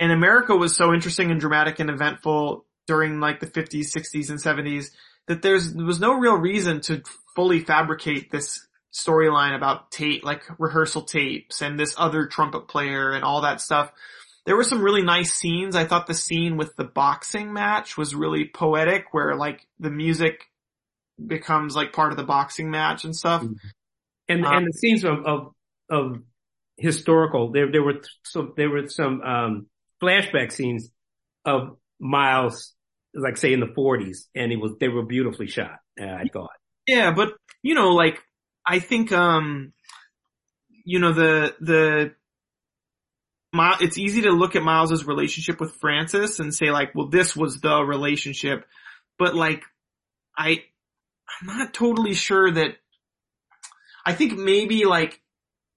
[0.00, 4.38] and America was so interesting and dramatic and eventful during like the 50s, 60s, and
[4.38, 4.90] 70s
[5.26, 7.02] that there's there was no real reason to
[7.34, 13.24] fully fabricate this storyline about tape, like rehearsal tapes and this other trumpet player and
[13.24, 13.92] all that stuff.
[14.46, 15.74] There were some really nice scenes.
[15.74, 20.48] I thought the scene with the boxing match was really poetic where like the music
[21.24, 23.42] becomes like part of the boxing match and stuff.
[23.42, 23.54] Mm-hmm.
[24.28, 25.52] And, um, and the scenes of, of,
[25.90, 26.22] of
[26.76, 29.66] historical, there, there were some, there were some, um,
[30.02, 30.90] flashback scenes
[31.44, 32.74] of Miles,
[33.14, 36.50] like say in the forties and it was, they were beautifully shot, uh, I thought.
[36.86, 38.18] Yeah, but you know, like
[38.66, 39.72] I think, um,
[40.84, 42.14] you know, the, the,
[43.80, 47.60] it's easy to look at Miles's relationship with Frances and say like, well, this was
[47.60, 48.64] the relationship,
[49.16, 49.62] but like,
[50.36, 50.64] I,
[51.40, 52.76] I'm not totally sure that,
[54.06, 55.20] I think maybe like,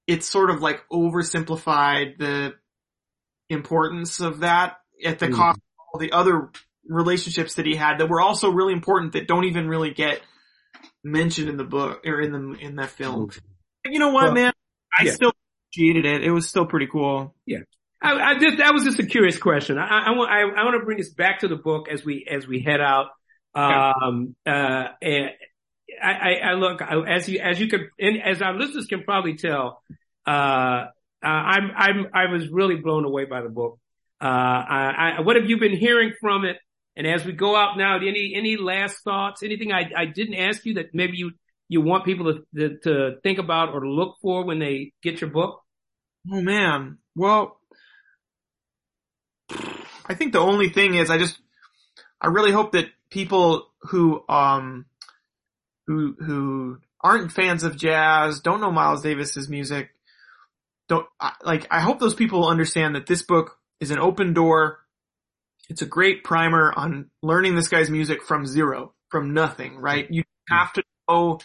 [0.05, 2.53] it's sort of like oversimplified the
[3.49, 5.35] importance of that at the mm.
[5.35, 6.49] cost of all the other
[6.87, 10.21] relationships that he had that were also really important that don't even really get
[11.03, 13.29] mentioned in the book or in the in that film.
[13.85, 14.53] You know what, well, man?
[14.97, 15.11] I yeah.
[15.11, 15.33] still
[15.71, 16.23] appreciated it.
[16.23, 17.35] It was still pretty cool.
[17.45, 17.59] Yeah.
[18.01, 19.77] I, I just that was just a curious question.
[19.77, 22.25] I, I want I, I want to bring us back to the book as we
[22.29, 23.07] as we head out.
[23.57, 25.31] Um, uh, and
[26.01, 29.81] I, I, look as you as you could and as our listeners can probably tell,
[30.27, 30.85] uh,
[31.23, 33.79] I'm I'm I was really blown away by the book.
[34.21, 36.57] Uh, I, I, what have you been hearing from it?
[36.95, 39.43] And as we go out now, any any last thoughts?
[39.43, 41.31] Anything I, I didn't ask you that maybe you
[41.69, 45.29] you want people to, to, to think about or look for when they get your
[45.29, 45.61] book?
[46.31, 47.59] Oh man, well,
[49.49, 51.39] I think the only thing is I just
[52.19, 54.85] I really hope that people who um
[55.87, 59.89] who who aren't fans of jazz, don't know Miles Davis's music,
[60.89, 61.05] don't
[61.43, 64.79] like I hope those people understand that this book is an open door
[65.69, 70.07] it's a great primer on learning this guy's music from zero, from nothing, right?
[70.09, 71.39] You have to know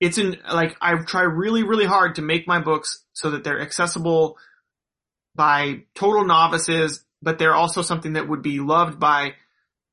[0.00, 3.60] it's in, like, I try really, really hard to make my books so that they're
[3.60, 4.38] accessible
[5.34, 9.34] by total novices, but they're also something that would be loved by,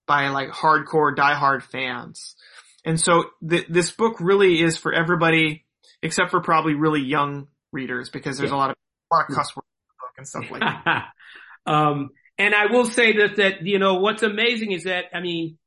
[0.09, 2.35] by like hardcore, diehard fans.
[2.83, 5.65] And so th- this book really is for everybody,
[6.01, 8.57] except for probably really young readers, because there's yeah.
[8.57, 8.75] a lot of,
[9.11, 11.05] a lot of cuss words in the book and stuff like that.
[11.71, 15.59] um, and I will say that, that, you know, what's amazing is that, I mean,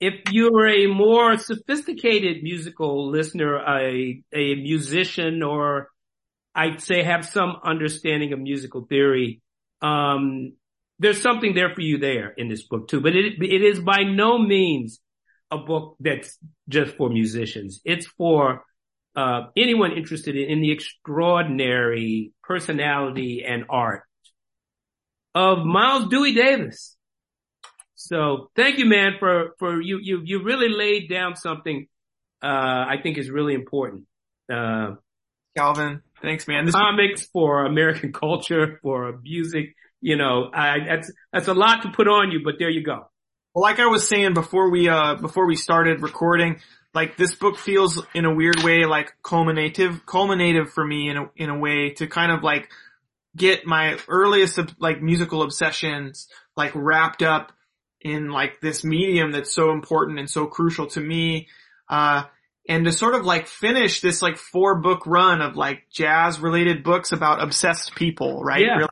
[0.00, 5.88] if you're a more sophisticated musical listener, a, a musician or
[6.54, 9.40] I'd say have some understanding of musical theory,
[9.82, 10.52] um,
[11.00, 14.02] there's something there for you there in this book too, but it, it is by
[14.04, 15.00] no means
[15.50, 16.38] a book that's
[16.68, 17.80] just for musicians.
[17.84, 18.62] It's for,
[19.16, 24.02] uh, anyone interested in, in the extraordinary personality and art
[25.34, 26.96] of Miles Dewey Davis.
[27.94, 31.86] So thank you, man, for, for you, you, you really laid down something,
[32.42, 34.04] uh, I think is really important.
[34.52, 34.96] Uh,
[35.56, 36.66] Calvin, thanks, man.
[36.66, 41.90] This comics for American culture, for music, you know, I, that's, that's a lot to
[41.90, 43.08] put on you, but there you go.
[43.54, 46.60] Well, like I was saying before we, uh, before we started recording,
[46.94, 51.30] like this book feels in a weird way like culminative, culminative for me in a,
[51.36, 52.68] in a way to kind of like
[53.36, 57.52] get my earliest like musical obsessions like wrapped up
[58.00, 61.48] in like this medium that's so important and so crucial to me.
[61.88, 62.24] Uh,
[62.68, 66.84] and to sort of like finish this like four book run of like jazz related
[66.84, 68.64] books about obsessed people, right?
[68.64, 68.86] Yeah.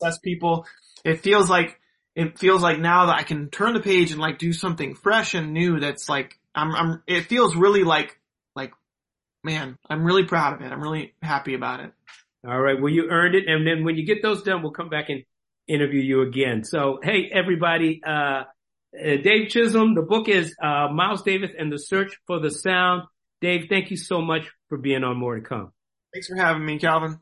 [0.00, 0.66] Obsessed people.
[1.04, 1.80] It feels like,
[2.14, 5.34] it feels like now that I can turn the page and like do something fresh
[5.34, 8.18] and new that's like, I'm, I'm, it feels really like,
[8.54, 8.72] like,
[9.44, 10.72] man, I'm really proud of it.
[10.72, 11.92] I'm really happy about it.
[12.46, 12.80] All right.
[12.80, 13.44] Well, you earned it.
[13.48, 15.24] And then when you get those done, we'll come back and
[15.68, 16.64] interview you again.
[16.64, 18.44] So, hey, everybody, uh, uh,
[18.94, 23.02] Dave Chisholm, the book is, uh, Miles Davis and the Search for the Sound.
[23.40, 25.72] Dave, thank you so much for being on More to Come.
[26.14, 27.18] Thanks for having me, Calvin.